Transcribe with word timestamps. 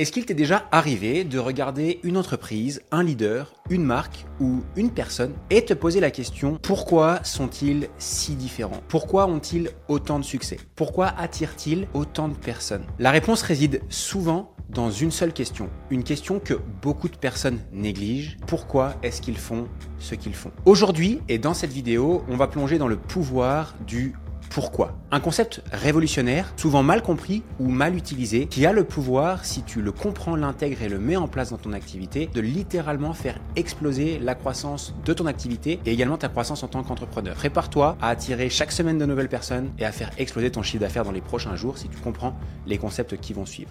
Est-ce 0.00 0.12
qu'il 0.12 0.24
t'est 0.24 0.32
déjà 0.32 0.66
arrivé 0.72 1.24
de 1.24 1.38
regarder 1.38 2.00
une 2.04 2.16
entreprise, 2.16 2.80
un 2.90 3.02
leader, 3.02 3.52
une 3.68 3.84
marque 3.84 4.24
ou 4.40 4.62
une 4.74 4.92
personne 4.92 5.34
et 5.50 5.62
te 5.62 5.74
poser 5.74 6.00
la 6.00 6.10
question 6.10 6.58
pourquoi 6.62 7.22
sont-ils 7.22 7.86
si 7.98 8.34
différents? 8.34 8.80
Pourquoi 8.88 9.26
ont-ils 9.26 9.68
autant 9.88 10.18
de 10.18 10.24
succès? 10.24 10.56
Pourquoi 10.74 11.08
attirent-ils 11.08 11.86
autant 11.92 12.28
de 12.28 12.34
personnes? 12.34 12.86
La 12.98 13.10
réponse 13.10 13.42
réside 13.42 13.82
souvent 13.90 14.54
dans 14.70 14.90
une 14.90 15.10
seule 15.10 15.34
question, 15.34 15.68
une 15.90 16.02
question 16.02 16.40
que 16.40 16.54
beaucoup 16.80 17.10
de 17.10 17.16
personnes 17.18 17.58
négligent. 17.70 18.38
Pourquoi 18.46 18.94
est-ce 19.02 19.20
qu'ils 19.20 19.36
font 19.36 19.68
ce 19.98 20.14
qu'ils 20.14 20.34
font? 20.34 20.50
Aujourd'hui 20.64 21.20
et 21.28 21.36
dans 21.36 21.52
cette 21.52 21.72
vidéo, 21.72 22.24
on 22.26 22.38
va 22.38 22.46
plonger 22.46 22.78
dans 22.78 22.88
le 22.88 22.96
pouvoir 22.96 23.74
du 23.86 24.14
pourquoi 24.50 24.98
Un 25.12 25.20
concept 25.20 25.62
révolutionnaire, 25.72 26.52
souvent 26.56 26.82
mal 26.82 27.02
compris 27.02 27.44
ou 27.60 27.68
mal 27.68 27.96
utilisé, 27.96 28.46
qui 28.46 28.66
a 28.66 28.72
le 28.72 28.82
pouvoir, 28.82 29.44
si 29.44 29.62
tu 29.62 29.80
le 29.80 29.92
comprends, 29.92 30.34
l'intègres 30.34 30.82
et 30.82 30.88
le 30.88 30.98
mets 30.98 31.16
en 31.16 31.28
place 31.28 31.50
dans 31.50 31.56
ton 31.56 31.72
activité, 31.72 32.26
de 32.26 32.40
littéralement 32.40 33.14
faire 33.14 33.38
exploser 33.54 34.18
la 34.18 34.34
croissance 34.34 34.92
de 35.04 35.12
ton 35.12 35.26
activité 35.26 35.78
et 35.86 35.92
également 35.92 36.18
ta 36.18 36.28
croissance 36.28 36.64
en 36.64 36.68
tant 36.68 36.82
qu'entrepreneur. 36.82 37.36
Prépare-toi 37.36 37.96
à 38.02 38.08
attirer 38.08 38.50
chaque 38.50 38.72
semaine 38.72 38.98
de 38.98 39.06
nouvelles 39.06 39.28
personnes 39.28 39.70
et 39.78 39.84
à 39.84 39.92
faire 39.92 40.10
exploser 40.18 40.50
ton 40.50 40.62
chiffre 40.62 40.80
d'affaires 40.80 41.04
dans 41.04 41.12
les 41.12 41.20
prochains 41.20 41.54
jours 41.54 41.78
si 41.78 41.88
tu 41.88 41.98
comprends 41.98 42.34
les 42.66 42.76
concepts 42.76 43.16
qui 43.18 43.32
vont 43.32 43.46
suivre. 43.46 43.70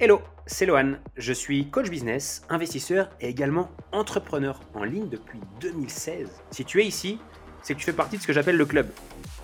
Hello, 0.00 0.20
c'est 0.46 0.66
Lohan. 0.66 0.96
Je 1.16 1.32
suis 1.32 1.70
coach 1.70 1.88
business, 1.88 2.42
investisseur 2.50 3.08
et 3.22 3.28
également 3.28 3.70
entrepreneur 3.92 4.60
en 4.74 4.84
ligne 4.84 5.08
depuis 5.08 5.40
2016. 5.62 6.28
Si 6.50 6.64
tu 6.66 6.82
es 6.82 6.86
ici, 6.86 7.18
c'est 7.62 7.72
que 7.72 7.78
tu 7.78 7.86
fais 7.86 7.92
partie 7.92 8.18
de 8.18 8.22
ce 8.22 8.26
que 8.26 8.34
j'appelle 8.34 8.56
le 8.56 8.66
club 8.66 8.86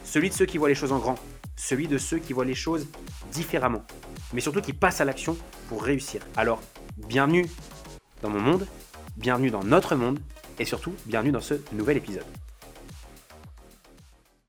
celui 0.04 0.28
de 0.28 0.34
ceux 0.34 0.46
qui 0.46 0.58
voient 0.58 0.68
les 0.68 0.74
choses 0.74 0.92
en 0.92 0.98
grand, 0.98 1.16
celui 1.56 1.88
de 1.88 1.98
ceux 1.98 2.18
qui 2.18 2.32
voient 2.32 2.44
les 2.44 2.54
choses 2.54 2.86
différemment, 3.32 3.82
mais 4.32 4.40
surtout 4.40 4.60
qui 4.60 4.72
passent 4.72 5.00
à 5.00 5.04
l'action 5.04 5.36
pour 5.68 5.82
réussir. 5.82 6.22
Alors, 6.36 6.62
bienvenue 6.96 7.46
dans 8.22 8.30
mon 8.30 8.40
monde, 8.40 8.66
bienvenue 9.16 9.50
dans 9.50 9.64
notre 9.64 9.96
monde, 9.96 10.20
et 10.58 10.64
surtout, 10.64 10.94
bienvenue 11.06 11.32
dans 11.32 11.40
ce 11.40 11.54
nouvel 11.72 11.96
épisode. 11.96 12.24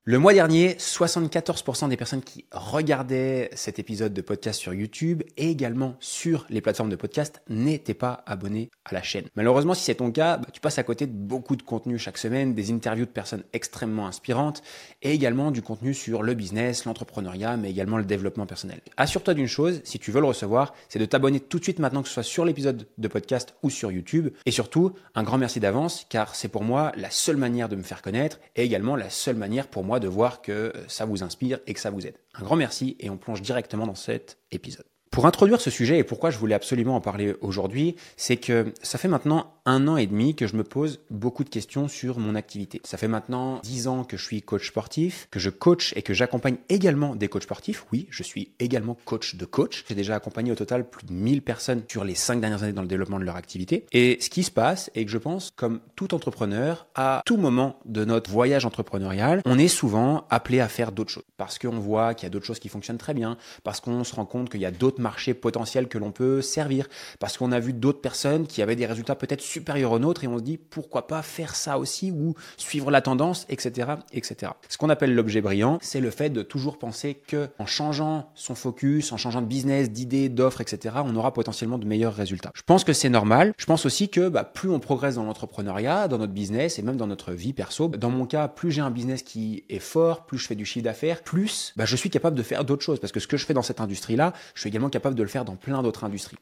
Le 0.08 0.20
mois 0.20 0.32
dernier, 0.32 0.74
74% 0.74 1.88
des 1.88 1.96
personnes 1.96 2.22
qui 2.22 2.44
regardaient 2.52 3.50
cet 3.54 3.80
épisode 3.80 4.14
de 4.14 4.20
podcast 4.20 4.60
sur 4.60 4.72
YouTube 4.72 5.24
et 5.36 5.50
également 5.50 5.96
sur 5.98 6.46
les 6.48 6.60
plateformes 6.60 6.90
de 6.90 6.94
podcast 6.94 7.42
n'étaient 7.48 7.92
pas 7.92 8.22
abonnés 8.24 8.70
à 8.84 8.94
la 8.94 9.02
chaîne. 9.02 9.24
Malheureusement, 9.34 9.74
si 9.74 9.82
c'est 9.82 9.96
ton 9.96 10.12
cas, 10.12 10.36
bah, 10.36 10.46
tu 10.52 10.60
passes 10.60 10.78
à 10.78 10.84
côté 10.84 11.08
de 11.08 11.12
beaucoup 11.12 11.56
de 11.56 11.64
contenu 11.64 11.98
chaque 11.98 12.18
semaine, 12.18 12.54
des 12.54 12.70
interviews 12.70 13.04
de 13.04 13.10
personnes 13.10 13.42
extrêmement 13.52 14.06
inspirantes 14.06 14.62
et 15.02 15.10
également 15.10 15.50
du 15.50 15.60
contenu 15.60 15.92
sur 15.92 16.22
le 16.22 16.34
business, 16.34 16.84
l'entrepreneuriat, 16.84 17.56
mais 17.56 17.68
également 17.68 17.98
le 17.98 18.04
développement 18.04 18.46
personnel. 18.46 18.82
Assure-toi 18.96 19.34
d'une 19.34 19.48
chose, 19.48 19.80
si 19.82 19.98
tu 19.98 20.12
veux 20.12 20.20
le 20.20 20.28
recevoir, 20.28 20.72
c'est 20.88 21.00
de 21.00 21.04
t'abonner 21.04 21.40
tout 21.40 21.58
de 21.58 21.64
suite 21.64 21.80
maintenant 21.80 22.02
que 22.02 22.08
ce 22.08 22.14
soit 22.14 22.22
sur 22.22 22.44
l'épisode 22.44 22.86
de 22.96 23.08
podcast 23.08 23.56
ou 23.64 23.70
sur 23.70 23.90
YouTube. 23.90 24.28
Et 24.46 24.52
surtout, 24.52 24.92
un 25.16 25.24
grand 25.24 25.38
merci 25.38 25.58
d'avance 25.58 26.06
car 26.08 26.36
c'est 26.36 26.46
pour 26.46 26.62
moi 26.62 26.92
la 26.96 27.10
seule 27.10 27.38
manière 27.38 27.68
de 27.68 27.74
me 27.74 27.82
faire 27.82 28.02
connaître 28.02 28.38
et 28.54 28.62
également 28.62 28.94
la 28.94 29.10
seule 29.10 29.34
manière 29.34 29.66
pour 29.66 29.82
moi 29.82 29.95
de 30.00 30.08
voir 30.08 30.42
que 30.42 30.72
ça 30.88 31.04
vous 31.04 31.22
inspire 31.22 31.58
et 31.66 31.74
que 31.74 31.80
ça 31.80 31.90
vous 31.90 32.06
aide. 32.06 32.16
Un 32.34 32.42
grand 32.42 32.56
merci 32.56 32.96
et 33.00 33.10
on 33.10 33.16
plonge 33.16 33.42
directement 33.42 33.86
dans 33.86 33.94
cet 33.94 34.38
épisode. 34.52 34.86
Pour 35.10 35.26
introduire 35.26 35.60
ce 35.60 35.70
sujet 35.70 35.98
et 35.98 36.04
pourquoi 36.04 36.30
je 36.30 36.38
voulais 36.38 36.54
absolument 36.54 36.96
en 36.96 37.00
parler 37.00 37.34
aujourd'hui, 37.40 37.96
c'est 38.16 38.36
que 38.36 38.72
ça 38.82 38.98
fait 38.98 39.08
maintenant 39.08 39.55
un 39.66 39.88
an 39.88 39.96
et 39.96 40.06
demi 40.06 40.34
que 40.34 40.46
je 40.46 40.56
me 40.56 40.64
pose 40.64 41.00
beaucoup 41.10 41.44
de 41.44 41.48
questions 41.48 41.88
sur 41.88 42.18
mon 42.18 42.34
activité. 42.34 42.80
Ça 42.84 42.96
fait 42.96 43.08
maintenant 43.08 43.60
dix 43.62 43.88
ans 43.88 44.04
que 44.04 44.16
je 44.16 44.24
suis 44.24 44.42
coach 44.42 44.68
sportif, 44.68 45.28
que 45.30 45.38
je 45.38 45.50
coach 45.50 45.92
et 45.96 46.02
que 46.02 46.14
j'accompagne 46.14 46.56
également 46.68 47.14
des 47.14 47.28
coachs 47.28 47.44
sportifs. 47.44 47.86
Oui, 47.92 48.06
je 48.10 48.22
suis 48.22 48.50
également 48.58 48.96
coach 49.04 49.36
de 49.36 49.44
coach. 49.44 49.84
J'ai 49.88 49.94
déjà 49.94 50.14
accompagné 50.16 50.52
au 50.52 50.54
total 50.54 50.88
plus 50.88 51.06
de 51.06 51.12
1000 51.12 51.42
personnes 51.42 51.82
sur 51.88 52.04
les 52.04 52.14
cinq 52.14 52.40
dernières 52.40 52.62
années 52.62 52.72
dans 52.72 52.82
le 52.82 52.88
développement 52.88 53.18
de 53.18 53.24
leur 53.24 53.36
activité. 53.36 53.86
Et 53.92 54.18
ce 54.20 54.30
qui 54.30 54.42
se 54.42 54.50
passe 54.50 54.90
est 54.94 55.04
que 55.04 55.10
je 55.10 55.18
pense, 55.18 55.50
comme 55.56 55.80
tout 55.94 56.14
entrepreneur, 56.14 56.86
à 56.94 57.22
tout 57.24 57.36
moment 57.36 57.78
de 57.84 58.04
notre 58.04 58.30
voyage 58.30 58.64
entrepreneurial, 58.64 59.40
on 59.44 59.58
est 59.58 59.68
souvent 59.68 60.26
appelé 60.30 60.60
à 60.60 60.68
faire 60.68 60.92
d'autres 60.92 61.10
choses. 61.10 61.24
Parce 61.36 61.58
qu'on 61.58 61.78
voit 61.78 62.14
qu'il 62.14 62.24
y 62.24 62.28
a 62.28 62.30
d'autres 62.30 62.46
choses 62.46 62.58
qui 62.58 62.68
fonctionnent 62.68 62.98
très 62.98 63.14
bien, 63.14 63.36
parce 63.64 63.80
qu'on 63.80 64.04
se 64.04 64.14
rend 64.14 64.26
compte 64.26 64.50
qu'il 64.50 64.60
y 64.60 64.66
a 64.66 64.70
d'autres 64.70 65.00
marché 65.00 65.34
potentiel 65.34 65.88
que 65.88 65.98
l'on 65.98 66.10
peut 66.10 66.42
servir, 66.42 66.88
parce 67.18 67.36
qu'on 67.38 67.52
a 67.52 67.60
vu 67.60 67.72
d'autres 67.72 68.00
personnes 68.00 68.46
qui 68.46 68.62
avaient 68.62 68.76
des 68.76 68.86
résultats 68.86 69.14
peut-être 69.14 69.42
supérieurs 69.56 69.92
aux 69.92 69.98
nôtres 69.98 70.24
et 70.24 70.28
on 70.28 70.38
se 70.38 70.42
dit 70.42 70.58
pourquoi 70.58 71.06
pas 71.06 71.22
faire 71.22 71.54
ça 71.54 71.78
aussi 71.78 72.10
ou 72.10 72.34
suivre 72.58 72.90
la 72.90 73.00
tendance, 73.00 73.46
etc., 73.48 73.92
etc. 74.12 74.52
Ce 74.68 74.76
qu'on 74.76 74.90
appelle 74.90 75.14
l'objet 75.14 75.40
brillant, 75.40 75.78
c'est 75.80 76.00
le 76.00 76.10
fait 76.10 76.30
de 76.30 76.42
toujours 76.42 76.78
penser 76.78 77.14
que 77.14 77.48
en 77.58 77.66
changeant 77.66 78.30
son 78.34 78.54
focus, 78.54 79.12
en 79.12 79.16
changeant 79.16 79.40
de 79.40 79.46
business, 79.46 79.90
d'idées, 79.90 80.28
d'offres, 80.28 80.60
etc., 80.60 80.96
on 81.04 81.16
aura 81.16 81.32
potentiellement 81.32 81.78
de 81.78 81.86
meilleurs 81.86 82.14
résultats. 82.14 82.50
Je 82.54 82.62
pense 82.62 82.84
que 82.84 82.92
c'est 82.92 83.08
normal. 83.08 83.54
Je 83.56 83.66
pense 83.66 83.86
aussi 83.86 84.10
que 84.10 84.28
bah, 84.28 84.44
plus 84.44 84.68
on 84.68 84.78
progresse 84.78 85.14
dans 85.14 85.24
l'entrepreneuriat, 85.24 86.08
dans 86.08 86.18
notre 86.18 86.32
business 86.32 86.78
et 86.78 86.82
même 86.82 86.96
dans 86.96 87.06
notre 87.06 87.32
vie 87.32 87.54
perso, 87.54 87.88
dans 87.88 88.10
mon 88.10 88.26
cas, 88.26 88.48
plus 88.48 88.70
j'ai 88.70 88.82
un 88.82 88.90
business 88.90 89.22
qui 89.22 89.64
est 89.70 89.78
fort, 89.78 90.26
plus 90.26 90.38
je 90.38 90.46
fais 90.46 90.54
du 90.54 90.66
chiffre 90.66 90.84
d'affaires, 90.84 91.22
plus 91.22 91.72
bah, 91.76 91.86
je 91.86 91.96
suis 91.96 92.10
capable 92.10 92.36
de 92.36 92.42
faire 92.42 92.64
d'autres 92.64 92.84
choses 92.84 93.00
parce 93.00 93.12
que 93.12 93.20
ce 93.20 93.26
que 93.26 93.38
je 93.38 93.46
fais 93.46 93.54
dans 93.54 93.62
cette 93.62 93.80
industrie-là, 93.80 94.34
je 94.54 94.60
suis 94.60 94.68
également 94.68 94.90
capable 94.90 95.14
de 95.14 95.22
le 95.22 95.28
faire 95.28 95.44
dans 95.44 95.56
plein 95.56 95.82
d'autres 95.82 96.04
industries. 96.04 96.38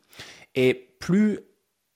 Et 0.56 0.88
plus 0.98 1.40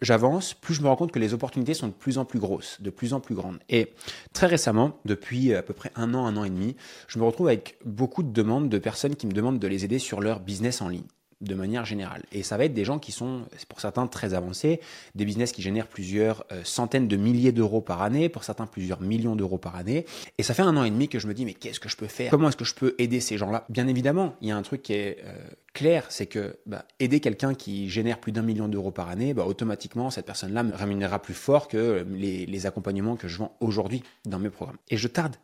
j'avance, 0.01 0.55
plus 0.55 0.75
je 0.75 0.83
me 0.83 0.89
rends 0.89 0.97
compte 0.97 1.13
que 1.13 1.19
les 1.19 1.35
opportunités 1.35 1.75
sont 1.75 1.89
de 1.89 1.93
plus 1.93 2.19
en 2.19 2.25
plus 2.25 2.39
grosses, 2.39 2.81
de 2.81 2.91
plus 2.91 3.13
en 3.13 3.21
plus 3.21 3.35
grandes. 3.35 3.59
Et 3.69 3.93
très 4.33 4.47
récemment, 4.47 4.99
depuis 5.05 5.55
à 5.55 5.63
peu 5.63 5.75
près 5.75 5.91
un 5.97 6.15
an, 6.15 6.27
un 6.27 6.37
an 6.37 6.45
et 6.45 6.51
demi, 6.51 6.77
je 7.09 7.19
me 7.19 7.25
retrouve 7.25 7.49
avec 7.49 7.79
beaucoup 7.85 8.23
de 8.23 8.33
demandes 8.33 8.69
de 8.69 8.79
personnes 8.79 9.17
qui 9.17 9.27
me 9.27 9.33
demandent 9.33 9.59
de 9.59 9.69
les 9.69 9.85
aider 9.85 9.99
sur 9.99 10.21
leur 10.21 10.41
business 10.41 10.81
en 10.83 10.89
ligne 10.89 11.07
de 11.41 11.55
manière 11.55 11.85
générale. 11.85 12.23
Et 12.33 12.43
ça 12.43 12.57
va 12.57 12.65
être 12.65 12.75
des 12.75 12.85
gens 12.85 12.99
qui 12.99 13.13
sont, 13.13 13.43
pour 13.69 13.81
certains, 13.81 14.07
très 14.07 14.35
avancés, 14.35 14.81
des 15.15 15.25
business 15.25 15.53
qui 15.53 15.63
génèrent 15.63 15.87
plusieurs 15.87 16.45
euh, 16.51 16.63
centaines 16.65 17.07
de 17.07 17.17
milliers 17.17 17.53
d'euros 17.53 17.81
par 17.81 18.03
année, 18.03 18.29
pour 18.29 18.45
certains 18.45 18.67
plusieurs 18.67 19.01
millions 19.01 19.37
d'euros 19.37 19.59
par 19.59 19.77
année. 19.77 20.05
Et 20.39 20.43
ça 20.43 20.55
fait 20.55 20.63
un 20.63 20.77
an 20.77 20.85
et 20.85 20.91
demi 20.91 21.09
que 21.09 21.19
je 21.19 21.27
me 21.27 21.35
dis, 21.35 21.45
mais 21.45 21.55
qu'est-ce 21.55 21.81
que 21.81 21.89
je 21.89 21.97
peux 21.97 22.09
faire? 22.09 22.31
Comment 22.31 22.49
est-ce 22.49 22.57
que 22.57 22.65
je 22.65 22.75
peux 22.75 22.95
aider 22.99 23.21
ces 23.21 23.39
gens-là? 23.39 23.65
Bien 23.69 23.87
évidemment, 23.87 24.35
il 24.41 24.49
y 24.49 24.51
a 24.51 24.57
un 24.57 24.63
truc 24.63 24.83
qui 24.83 24.95
est 24.95 25.19
euh, 25.25 25.33
clair, 25.75 26.07
c'est 26.09 26.27
que 26.27 26.59
bah, 26.67 26.85
aider 26.99 27.21
quelqu'un 27.21 27.55
qui 27.55 27.89
génère 27.89 28.19
plus 28.19 28.33
d'un 28.33 28.43
million 28.43 28.69
d'euros 28.69 28.91
par 28.91 29.09
année, 29.09 29.33
bah, 29.33 29.45
automatiquement, 29.47 30.11
cette 30.11 30.27
personne-là 30.27 30.65
me 30.65 30.75
rémunérera 30.75 31.23
plus 31.23 31.35
fort 31.35 31.69
que 31.69 32.05
les, 32.11 32.47
les 32.47 32.67
accompagnements 32.67 33.17
que 33.17 33.29
je 33.29 33.39
vends 33.39 33.57
aujourd'hui 33.61 34.03
dans 34.25 34.41
mes 34.41 34.51
programmes. 34.51 34.79
Et 34.89 34.97
je 34.97 35.07
tarde 35.07 35.37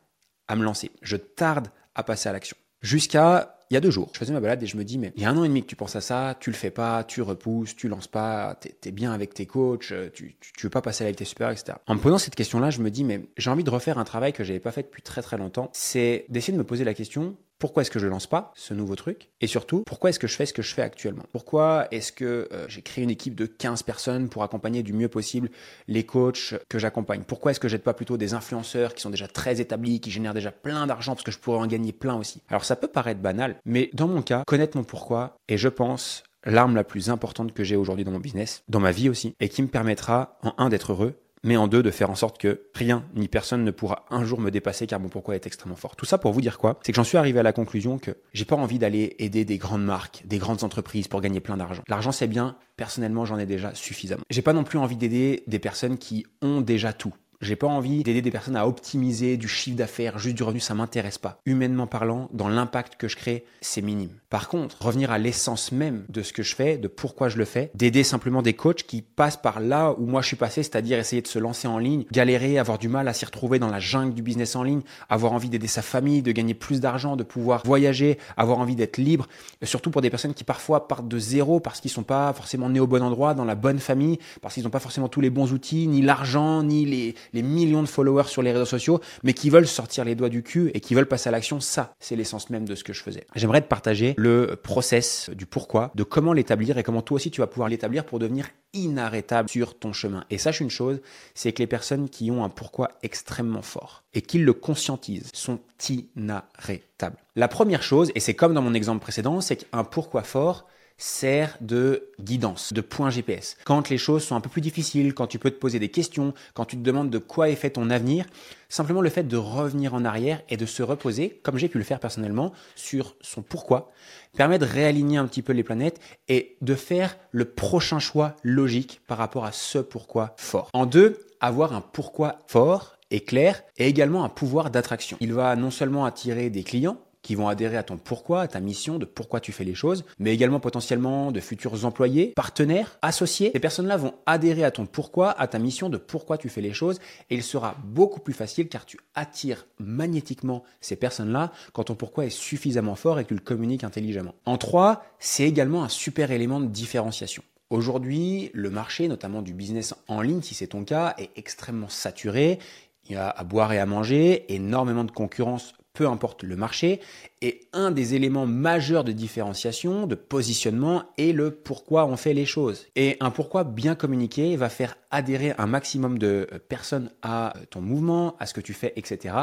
à 0.48 0.56
me 0.56 0.64
lancer, 0.64 0.90
je 1.02 1.16
tarde 1.16 1.68
à 1.94 2.02
passer 2.02 2.28
à 2.28 2.32
l'action. 2.32 2.56
Jusqu'à 2.82 3.53
il 3.70 3.74
y 3.74 3.76
a 3.76 3.80
deux 3.80 3.90
jours, 3.90 4.10
je 4.12 4.18
faisais 4.18 4.32
ma 4.32 4.40
balade 4.40 4.62
et 4.62 4.66
je 4.66 4.76
me 4.76 4.84
dis, 4.84 4.98
mais 4.98 5.12
il 5.16 5.22
y 5.22 5.24
a 5.24 5.30
un 5.30 5.36
an 5.36 5.44
et 5.44 5.48
demi 5.48 5.62
que 5.62 5.66
tu 5.66 5.76
penses 5.76 5.96
à 5.96 6.00
ça, 6.00 6.36
tu 6.38 6.50
le 6.50 6.56
fais 6.56 6.70
pas, 6.70 7.04
tu 7.04 7.22
repousses, 7.22 7.74
tu 7.74 7.88
lances 7.88 8.06
pas, 8.06 8.58
tu 8.60 8.88
es, 8.88 8.92
bien 8.92 9.12
avec 9.12 9.34
tes 9.34 9.46
coachs, 9.46 9.92
tu, 10.12 10.36
tu, 10.40 10.66
veux 10.66 10.70
pas 10.70 10.82
passer 10.82 11.04
avec 11.04 11.16
tes 11.16 11.24
supérieurs, 11.24 11.52
etc. 11.52 11.78
En 11.86 11.94
me 11.94 12.00
posant 12.00 12.18
cette 12.18 12.34
question-là, 12.34 12.70
je 12.70 12.80
me 12.80 12.90
dis, 12.90 13.04
mais 13.04 13.22
j'ai 13.36 13.50
envie 13.50 13.64
de 13.64 13.70
refaire 13.70 13.98
un 13.98 14.04
travail 14.04 14.32
que 14.32 14.44
j'avais 14.44 14.60
pas 14.60 14.72
fait 14.72 14.82
depuis 14.82 15.02
très 15.02 15.22
très 15.22 15.38
longtemps. 15.38 15.70
C'est 15.72 16.26
d'essayer 16.28 16.52
de 16.52 16.58
me 16.58 16.64
poser 16.64 16.84
la 16.84 16.94
question, 16.94 17.36
pourquoi 17.64 17.80
est-ce 17.80 17.90
que 17.90 17.98
je 17.98 18.06
lance 18.06 18.26
pas 18.26 18.52
ce 18.56 18.74
nouveau 18.74 18.94
truc 18.94 19.30
Et 19.40 19.46
surtout, 19.46 19.84
pourquoi 19.86 20.10
est-ce 20.10 20.18
que 20.18 20.26
je 20.26 20.36
fais 20.36 20.44
ce 20.44 20.52
que 20.52 20.60
je 20.60 20.74
fais 20.74 20.82
actuellement? 20.82 21.22
Pourquoi 21.32 21.88
est-ce 21.92 22.12
que 22.12 22.46
euh, 22.52 22.66
j'ai 22.68 22.82
créé 22.82 23.02
une 23.02 23.08
équipe 23.08 23.34
de 23.34 23.46
15 23.46 23.84
personnes 23.84 24.28
pour 24.28 24.42
accompagner 24.42 24.82
du 24.82 24.92
mieux 24.92 25.08
possible 25.08 25.48
les 25.88 26.04
coachs 26.04 26.56
que 26.68 26.78
j'accompagne? 26.78 27.22
Pourquoi 27.26 27.52
est-ce 27.52 27.60
que 27.60 27.68
j'aide 27.68 27.80
pas 27.80 27.94
plutôt 27.94 28.18
des 28.18 28.34
influenceurs 28.34 28.92
qui 28.92 29.00
sont 29.00 29.08
déjà 29.08 29.28
très 29.28 29.62
établis, 29.62 30.02
qui 30.02 30.10
génèrent 30.10 30.34
déjà 30.34 30.52
plein 30.52 30.86
d'argent 30.86 31.14
parce 31.14 31.24
que 31.24 31.32
je 31.32 31.38
pourrais 31.38 31.56
en 31.56 31.66
gagner 31.66 31.94
plein 31.94 32.16
aussi? 32.16 32.42
Alors 32.50 32.66
ça 32.66 32.76
peut 32.76 32.86
paraître 32.86 33.22
banal, 33.22 33.56
mais 33.64 33.88
dans 33.94 34.08
mon 34.08 34.20
cas, 34.20 34.42
connaître 34.46 34.76
mon 34.76 34.84
pourquoi 34.84 35.38
et 35.48 35.56
je 35.56 35.70
pense 35.70 36.22
l'arme 36.44 36.74
la 36.74 36.84
plus 36.84 37.08
importante 37.08 37.54
que 37.54 37.64
j'ai 37.64 37.76
aujourd'hui 37.76 38.04
dans 38.04 38.12
mon 38.12 38.20
business, 38.20 38.62
dans 38.68 38.80
ma 38.80 38.92
vie 38.92 39.08
aussi, 39.08 39.34
et 39.40 39.48
qui 39.48 39.62
me 39.62 39.68
permettra 39.68 40.38
en 40.42 40.52
un 40.58 40.68
d'être 40.68 40.92
heureux 40.92 41.18
mais 41.44 41.56
en 41.56 41.68
deux, 41.68 41.82
de 41.82 41.90
faire 41.90 42.10
en 42.10 42.14
sorte 42.14 42.38
que 42.38 42.62
rien 42.74 43.04
ni 43.14 43.28
personne 43.28 43.64
ne 43.64 43.70
pourra 43.70 44.06
un 44.10 44.24
jour 44.24 44.40
me 44.40 44.50
dépasser 44.50 44.86
car 44.86 44.98
mon 44.98 45.08
pourquoi 45.08 45.36
est 45.36 45.46
extrêmement 45.46 45.76
fort? 45.76 45.94
Tout 45.94 46.06
ça 46.06 46.18
pour 46.18 46.32
vous 46.32 46.40
dire 46.40 46.58
quoi? 46.58 46.80
C'est 46.82 46.92
que 46.92 46.96
j'en 46.96 47.04
suis 47.04 47.18
arrivé 47.18 47.38
à 47.38 47.42
la 47.42 47.52
conclusion 47.52 47.98
que 47.98 48.16
j'ai 48.32 48.44
pas 48.44 48.56
envie 48.56 48.78
d'aller 48.78 49.14
aider 49.18 49.44
des 49.44 49.58
grandes 49.58 49.84
marques, 49.84 50.22
des 50.24 50.38
grandes 50.38 50.64
entreprises 50.64 51.06
pour 51.06 51.20
gagner 51.20 51.40
plein 51.40 51.56
d'argent. 51.56 51.82
L'argent 51.86 52.12
c'est 52.12 52.26
bien, 52.26 52.56
personnellement 52.76 53.24
j'en 53.24 53.38
ai 53.38 53.46
déjà 53.46 53.74
suffisamment. 53.74 54.22
J'ai 54.30 54.42
pas 54.42 54.52
non 54.52 54.64
plus 54.64 54.78
envie 54.78 54.96
d'aider 54.96 55.44
des 55.46 55.58
personnes 55.58 55.98
qui 55.98 56.26
ont 56.42 56.60
déjà 56.60 56.92
tout. 56.92 57.14
J'ai 57.40 57.56
pas 57.56 57.66
envie 57.66 58.02
d'aider 58.02 58.22
des 58.22 58.30
personnes 58.30 58.56
à 58.56 58.66
optimiser 58.66 59.36
du 59.36 59.48
chiffre 59.48 59.76
d'affaires, 59.76 60.18
juste 60.18 60.36
du 60.36 60.42
revenu, 60.42 60.60
ça 60.60 60.74
m'intéresse 60.74 61.18
pas. 61.18 61.38
Humainement 61.46 61.86
parlant, 61.86 62.28
dans 62.32 62.48
l'impact 62.48 62.96
que 62.96 63.08
je 63.08 63.16
crée, 63.16 63.44
c'est 63.60 63.82
minime. 63.82 64.10
Par 64.30 64.48
contre, 64.48 64.76
revenir 64.80 65.10
à 65.10 65.18
l'essence 65.18 65.72
même 65.72 66.04
de 66.08 66.22
ce 66.22 66.32
que 66.32 66.42
je 66.42 66.54
fais, 66.54 66.76
de 66.76 66.88
pourquoi 66.88 67.28
je 67.28 67.38
le 67.38 67.44
fais, 67.44 67.70
d'aider 67.74 68.02
simplement 68.02 68.42
des 68.42 68.54
coachs 68.54 68.82
qui 68.82 69.02
passent 69.02 69.36
par 69.36 69.60
là 69.60 69.94
où 69.98 70.06
moi 70.06 70.22
je 70.22 70.28
suis 70.28 70.36
passé, 70.36 70.62
c'est-à-dire 70.62 70.98
essayer 70.98 71.22
de 71.22 71.28
se 71.28 71.38
lancer 71.38 71.68
en 71.68 71.78
ligne, 71.78 72.04
galérer, 72.10 72.58
avoir 72.58 72.78
du 72.78 72.88
mal 72.88 73.06
à 73.08 73.12
s'y 73.12 73.24
retrouver 73.24 73.58
dans 73.58 73.70
la 73.70 73.80
jungle 73.80 74.14
du 74.14 74.22
business 74.22 74.56
en 74.56 74.62
ligne, 74.62 74.82
avoir 75.08 75.32
envie 75.32 75.48
d'aider 75.48 75.66
sa 75.66 75.82
famille, 75.82 76.22
de 76.22 76.32
gagner 76.32 76.54
plus 76.54 76.80
d'argent, 76.80 77.16
de 77.16 77.22
pouvoir 77.22 77.62
voyager, 77.64 78.18
avoir 78.36 78.58
envie 78.58 78.76
d'être 78.76 78.96
libre, 78.96 79.28
surtout 79.62 79.90
pour 79.90 80.02
des 80.02 80.10
personnes 80.10 80.34
qui 80.34 80.44
parfois 80.44 80.88
partent 80.88 81.08
de 81.08 81.18
zéro 81.18 81.60
parce 81.60 81.80
qu'ils 81.80 81.90
sont 81.90 82.02
pas 82.02 82.32
forcément 82.32 82.68
nés 82.68 82.80
au 82.80 82.86
bon 82.86 83.02
endroit, 83.02 83.34
dans 83.34 83.44
la 83.44 83.54
bonne 83.54 83.78
famille, 83.78 84.18
parce 84.40 84.54
qu'ils 84.54 84.64
n'ont 84.64 84.70
pas 84.70 84.80
forcément 84.80 85.08
tous 85.08 85.20
les 85.20 85.30
bons 85.30 85.52
outils, 85.52 85.86
ni 85.86 86.02
l'argent, 86.02 86.62
ni 86.62 86.84
les 86.84 87.14
les 87.32 87.42
millions 87.42 87.82
de 87.82 87.88
followers 87.88 88.28
sur 88.28 88.42
les 88.42 88.52
réseaux 88.52 88.64
sociaux, 88.64 89.00
mais 89.22 89.32
qui 89.32 89.50
veulent 89.50 89.66
sortir 89.66 90.04
les 90.04 90.14
doigts 90.14 90.28
du 90.28 90.42
cul 90.42 90.70
et 90.74 90.80
qui 90.80 90.94
veulent 90.94 91.06
passer 91.06 91.28
à 91.28 91.32
l'action. 91.32 91.60
Ça, 91.60 91.94
c'est 92.00 92.16
l'essence 92.16 92.50
même 92.50 92.66
de 92.66 92.74
ce 92.74 92.84
que 92.84 92.92
je 92.92 93.02
faisais. 93.02 93.26
J'aimerais 93.34 93.62
te 93.62 93.68
partager 93.68 94.14
le 94.16 94.56
process 94.62 95.30
du 95.30 95.46
pourquoi, 95.46 95.90
de 95.94 96.02
comment 96.02 96.32
l'établir 96.32 96.78
et 96.78 96.82
comment 96.82 97.02
toi 97.02 97.16
aussi 97.16 97.30
tu 97.30 97.40
vas 97.40 97.46
pouvoir 97.46 97.68
l'établir 97.68 98.04
pour 98.04 98.18
devenir 98.18 98.46
inarrêtable 98.72 99.48
sur 99.48 99.78
ton 99.78 99.92
chemin. 99.92 100.24
Et 100.30 100.38
sache 100.38 100.60
une 100.60 100.70
chose, 100.70 101.00
c'est 101.34 101.52
que 101.52 101.60
les 101.60 101.66
personnes 101.66 102.08
qui 102.08 102.30
ont 102.30 102.44
un 102.44 102.48
pourquoi 102.48 102.90
extrêmement 103.02 103.62
fort 103.62 104.04
et 104.12 104.20
qui 104.20 104.38
le 104.38 104.52
conscientisent 104.52 105.30
sont 105.32 105.60
inarrêtables. 105.88 107.16
La 107.36 107.48
première 107.48 107.82
chose, 107.82 108.10
et 108.14 108.20
c'est 108.20 108.34
comme 108.34 108.54
dans 108.54 108.62
mon 108.62 108.74
exemple 108.74 109.00
précédent, 109.00 109.40
c'est 109.40 109.56
qu'un 109.56 109.84
pourquoi 109.84 110.22
fort, 110.22 110.66
sert 110.96 111.56
de 111.60 112.10
guidance, 112.20 112.72
de 112.72 112.80
point 112.80 113.10
GPS. 113.10 113.56
Quand 113.64 113.88
les 113.88 113.98
choses 113.98 114.24
sont 114.24 114.36
un 114.36 114.40
peu 114.40 114.48
plus 114.48 114.60
difficiles, 114.60 115.14
quand 115.14 115.26
tu 115.26 115.38
peux 115.38 115.50
te 115.50 115.58
poser 115.58 115.78
des 115.78 115.88
questions, 115.88 116.34
quand 116.54 116.64
tu 116.64 116.76
te 116.76 116.82
demandes 116.82 117.10
de 117.10 117.18
quoi 117.18 117.48
est 117.48 117.56
fait 117.56 117.70
ton 117.70 117.90
avenir, 117.90 118.26
simplement 118.68 119.00
le 119.00 119.10
fait 119.10 119.24
de 119.24 119.36
revenir 119.36 119.94
en 119.94 120.04
arrière 120.04 120.42
et 120.48 120.56
de 120.56 120.66
se 120.66 120.82
reposer, 120.82 121.40
comme 121.42 121.58
j'ai 121.58 121.68
pu 121.68 121.78
le 121.78 121.84
faire 121.84 122.00
personnellement, 122.00 122.52
sur 122.76 123.16
son 123.20 123.42
pourquoi, 123.42 123.90
permet 124.36 124.58
de 124.58 124.64
réaligner 124.64 125.18
un 125.18 125.26
petit 125.26 125.42
peu 125.42 125.52
les 125.52 125.64
planètes 125.64 126.00
et 126.28 126.56
de 126.60 126.74
faire 126.74 127.16
le 127.30 127.44
prochain 127.44 127.98
choix 127.98 128.36
logique 128.42 129.00
par 129.06 129.18
rapport 129.18 129.44
à 129.44 129.52
ce 129.52 129.78
pourquoi 129.78 130.34
fort. 130.38 130.70
En 130.72 130.86
deux, 130.86 131.18
avoir 131.40 131.72
un 131.72 131.80
pourquoi 131.80 132.38
fort 132.46 132.96
et 133.10 133.20
clair 133.20 133.62
et 133.76 133.86
également 133.86 134.24
un 134.24 134.28
pouvoir 134.28 134.70
d'attraction. 134.70 135.16
Il 135.20 135.32
va 135.32 135.54
non 135.56 135.70
seulement 135.70 136.04
attirer 136.04 136.50
des 136.50 136.64
clients, 136.64 136.98
qui 137.24 137.34
vont 137.34 137.48
adhérer 137.48 137.78
à 137.78 137.82
ton 137.82 137.96
pourquoi, 137.96 138.42
à 138.42 138.48
ta 138.48 138.60
mission, 138.60 138.98
de 138.98 139.06
pourquoi 139.06 139.40
tu 139.40 139.50
fais 139.50 139.64
les 139.64 139.74
choses, 139.74 140.04
mais 140.20 140.32
également 140.32 140.60
potentiellement 140.60 141.32
de 141.32 141.40
futurs 141.40 141.84
employés, 141.86 142.34
partenaires, 142.36 142.98
associés. 143.02 143.50
Ces 143.52 143.60
personnes-là 143.60 143.96
vont 143.96 144.14
adhérer 144.26 144.62
à 144.62 144.70
ton 144.70 144.84
pourquoi, 144.84 145.30
à 145.30 145.48
ta 145.48 145.58
mission, 145.58 145.88
de 145.88 145.96
pourquoi 145.96 146.36
tu 146.38 146.50
fais 146.50 146.60
les 146.60 146.74
choses, 146.74 147.00
et 147.30 147.34
il 147.34 147.42
sera 147.42 147.76
beaucoup 147.82 148.20
plus 148.20 148.34
facile 148.34 148.68
car 148.68 148.84
tu 148.84 148.98
attires 149.14 149.66
magnétiquement 149.78 150.64
ces 150.82 150.96
personnes-là 150.96 151.50
quand 151.72 151.84
ton 151.84 151.94
pourquoi 151.94 152.26
est 152.26 152.30
suffisamment 152.30 152.94
fort 152.94 153.18
et 153.18 153.24
que 153.24 153.28
tu 153.28 153.34
le 153.34 153.40
communiques 153.40 153.84
intelligemment. 153.84 154.34
En 154.44 154.58
trois, 154.58 155.02
c'est 155.18 155.48
également 155.48 155.82
un 155.82 155.88
super 155.88 156.30
élément 156.30 156.60
de 156.60 156.66
différenciation. 156.66 157.42
Aujourd'hui, 157.70 158.50
le 158.52 158.68
marché, 158.68 159.08
notamment 159.08 159.40
du 159.40 159.54
business 159.54 159.94
en 160.08 160.20
ligne, 160.20 160.42
si 160.42 160.54
c'est 160.54 160.66
ton 160.66 160.84
cas, 160.84 161.14
est 161.16 161.30
extrêmement 161.36 161.88
saturé. 161.88 162.58
Il 163.06 163.12
y 163.12 163.16
a 163.16 163.30
à 163.30 163.44
boire 163.44 163.72
et 163.72 163.78
à 163.78 163.86
manger, 163.86 164.44
énormément 164.52 165.04
de 165.04 165.10
concurrence 165.10 165.74
peu 165.94 166.08
importe 166.08 166.42
le 166.42 166.56
marché. 166.56 167.00
Et 167.40 167.62
un 167.72 167.90
des 167.90 168.14
éléments 168.14 168.46
majeurs 168.46 169.04
de 169.04 169.12
différenciation, 169.12 170.06
de 170.06 170.14
positionnement, 170.14 171.04
est 171.18 171.32
le 171.32 171.50
pourquoi 171.50 172.04
on 172.06 172.16
fait 172.16 172.34
les 172.34 172.46
choses. 172.46 172.86
Et 172.96 173.16
un 173.20 173.30
pourquoi 173.30 173.64
bien 173.64 173.94
communiqué 173.94 174.56
va 174.56 174.68
faire 174.68 174.96
adhérer 175.10 175.54
un 175.56 175.66
maximum 175.66 176.18
de 176.18 176.48
personnes 176.68 177.10
à 177.22 177.54
ton 177.70 177.80
mouvement, 177.80 178.34
à 178.40 178.46
ce 178.46 178.54
que 178.54 178.60
tu 178.60 178.72
fais, 178.72 178.92
etc. 178.96 179.36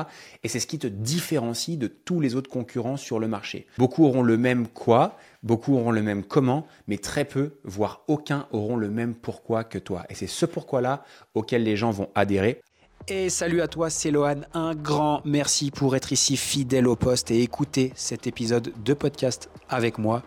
Et 0.43 0.49
c'est 0.49 0.59
ce 0.59 0.67
qui 0.67 0.77
te 0.77 0.87
différencie 0.87 1.77
de 1.77 1.87
tous 1.87 2.19
les 2.19 2.35
autres 2.35 2.49
concurrents 2.49 2.97
sur 2.97 3.19
le 3.19 3.29
marché. 3.29 3.65
Beaucoup 3.77 4.03
auront 4.03 4.23
le 4.23 4.37
même 4.37 4.67
quoi, 4.67 5.17
beaucoup 5.43 5.75
auront 5.75 5.91
le 5.91 6.01
même 6.01 6.23
comment, 6.23 6.67
mais 6.87 6.97
très 6.97 7.23
peu, 7.23 7.53
voire 7.63 8.03
aucun, 8.07 8.47
auront 8.51 8.75
le 8.75 8.89
même 8.89 9.15
pourquoi 9.15 9.63
que 9.63 9.77
toi. 9.77 10.05
Et 10.09 10.15
c'est 10.15 10.27
ce 10.27 10.45
pourquoi-là 10.45 11.05
auquel 11.33 11.63
les 11.63 11.77
gens 11.77 11.91
vont 11.91 12.09
adhérer. 12.13 12.61
Et 13.07 13.29
salut 13.29 13.61
à 13.61 13.67
toi, 13.67 13.89
c'est 13.89 14.11
Lohan. 14.11 14.41
Un 14.53 14.75
grand 14.75 15.21
merci 15.25 15.71
pour 15.71 15.95
être 15.95 16.11
ici 16.11 16.37
fidèle 16.37 16.87
au 16.87 16.95
poste 16.95 17.31
et 17.31 17.41
écouter 17.41 17.91
cet 17.95 18.27
épisode 18.27 18.71
de 18.83 18.93
podcast 18.93 19.49
avec 19.69 19.97
moi. 19.97 20.21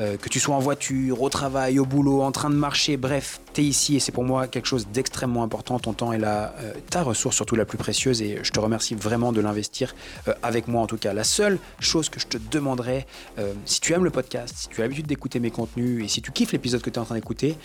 Euh, 0.00 0.18
que 0.18 0.28
tu 0.28 0.40
sois 0.40 0.54
en 0.54 0.58
voiture, 0.58 1.22
au 1.22 1.30
travail, 1.30 1.78
au 1.78 1.86
boulot, 1.86 2.20
en 2.20 2.30
train 2.30 2.50
de 2.50 2.54
marcher, 2.54 2.98
bref, 2.98 3.40
tu 3.54 3.62
es 3.62 3.64
ici 3.64 3.96
et 3.96 4.00
c'est 4.00 4.12
pour 4.12 4.24
moi 4.24 4.46
quelque 4.46 4.66
chose 4.66 4.86
d'extrêmement 4.92 5.42
important. 5.42 5.78
Ton 5.78 5.94
temps 5.94 6.12
est 6.12 6.18
là, 6.18 6.54
euh, 6.60 6.74
ta 6.90 7.02
ressource 7.02 7.34
surtout 7.34 7.56
la 7.56 7.64
plus 7.64 7.78
précieuse 7.78 8.20
et 8.20 8.40
je 8.42 8.50
te 8.50 8.60
remercie 8.60 8.94
vraiment 8.94 9.32
de 9.32 9.40
l'investir 9.40 9.94
euh, 10.28 10.34
avec 10.42 10.68
moi 10.68 10.82
en 10.82 10.86
tout 10.86 10.98
cas. 10.98 11.14
La 11.14 11.24
seule 11.24 11.58
chose 11.80 12.10
que 12.10 12.20
je 12.20 12.26
te 12.26 12.36
demanderais, 12.50 13.06
si 13.64 13.80
tu 13.80 13.94
aimes 13.94 14.04
le 14.04 14.10
podcast, 14.10 14.54
si 14.56 14.68
tu 14.68 14.80
as 14.80 14.84
l'habitude 14.84 15.06
d'écouter 15.06 15.40
mes 15.40 15.50
contenus 15.50 16.04
et 16.04 16.08
si 16.08 16.20
tu 16.20 16.30
kiffes 16.30 16.52
l'épisode 16.52 16.82
que 16.82 16.90
tu 16.90 16.96
es 16.96 17.00
en 17.00 17.04
train 17.04 17.14
d'écouter, 17.14 17.56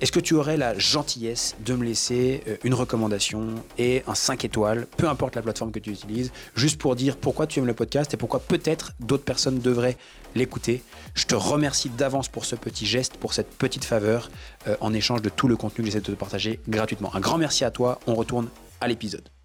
est-ce 0.00 0.12
que 0.12 0.20
tu 0.20 0.34
aurais 0.34 0.56
la 0.56 0.78
gentillesse 0.78 1.56
de 1.64 1.74
me 1.74 1.84
laisser 1.84 2.42
euh, 2.48 2.56
une 2.64 2.74
recommandation 2.74 3.54
et 3.78 4.02
un 4.06 4.14
5 4.14 4.44
étoiles, 4.44 4.86
peu 4.96 5.08
importe 5.08 5.36
la 5.36 5.42
plateforme 5.42 5.72
que 5.72 5.78
tu 5.78 5.90
utilises, 5.90 6.32
juste 6.54 6.78
pour 6.78 6.96
dire 6.96 7.16
pourquoi 7.16 7.46
tu 7.46 7.58
aimes 7.58 7.66
le 7.66 7.74
podcast 7.74 8.12
et 8.12 8.16
pourquoi 8.16 8.40
peut-être 8.40 8.92
d'autres 9.00 9.24
personnes 9.24 9.58
devraient 9.58 9.96
l'écouter? 10.34 10.82
Je 11.14 11.24
te 11.24 11.34
remercie 11.34 11.88
d'avance 11.88 12.28
pour 12.28 12.44
ce 12.44 12.56
petit 12.56 12.84
geste, 12.84 13.16
pour 13.16 13.32
cette 13.32 13.50
petite 13.50 13.84
faveur, 13.84 14.30
euh, 14.68 14.76
en 14.80 14.92
échange 14.92 15.22
de 15.22 15.30
tout 15.30 15.48
le 15.48 15.56
contenu 15.56 15.82
que 15.82 15.86
j'essaie 15.86 16.00
de 16.00 16.12
te 16.12 16.12
partager 16.12 16.60
gratuitement. 16.68 17.14
Un 17.14 17.20
grand 17.20 17.38
merci 17.38 17.64
à 17.64 17.70
toi, 17.70 17.98
on 18.06 18.14
retourne 18.14 18.48
à 18.80 18.88
l'épisode. 18.88 19.35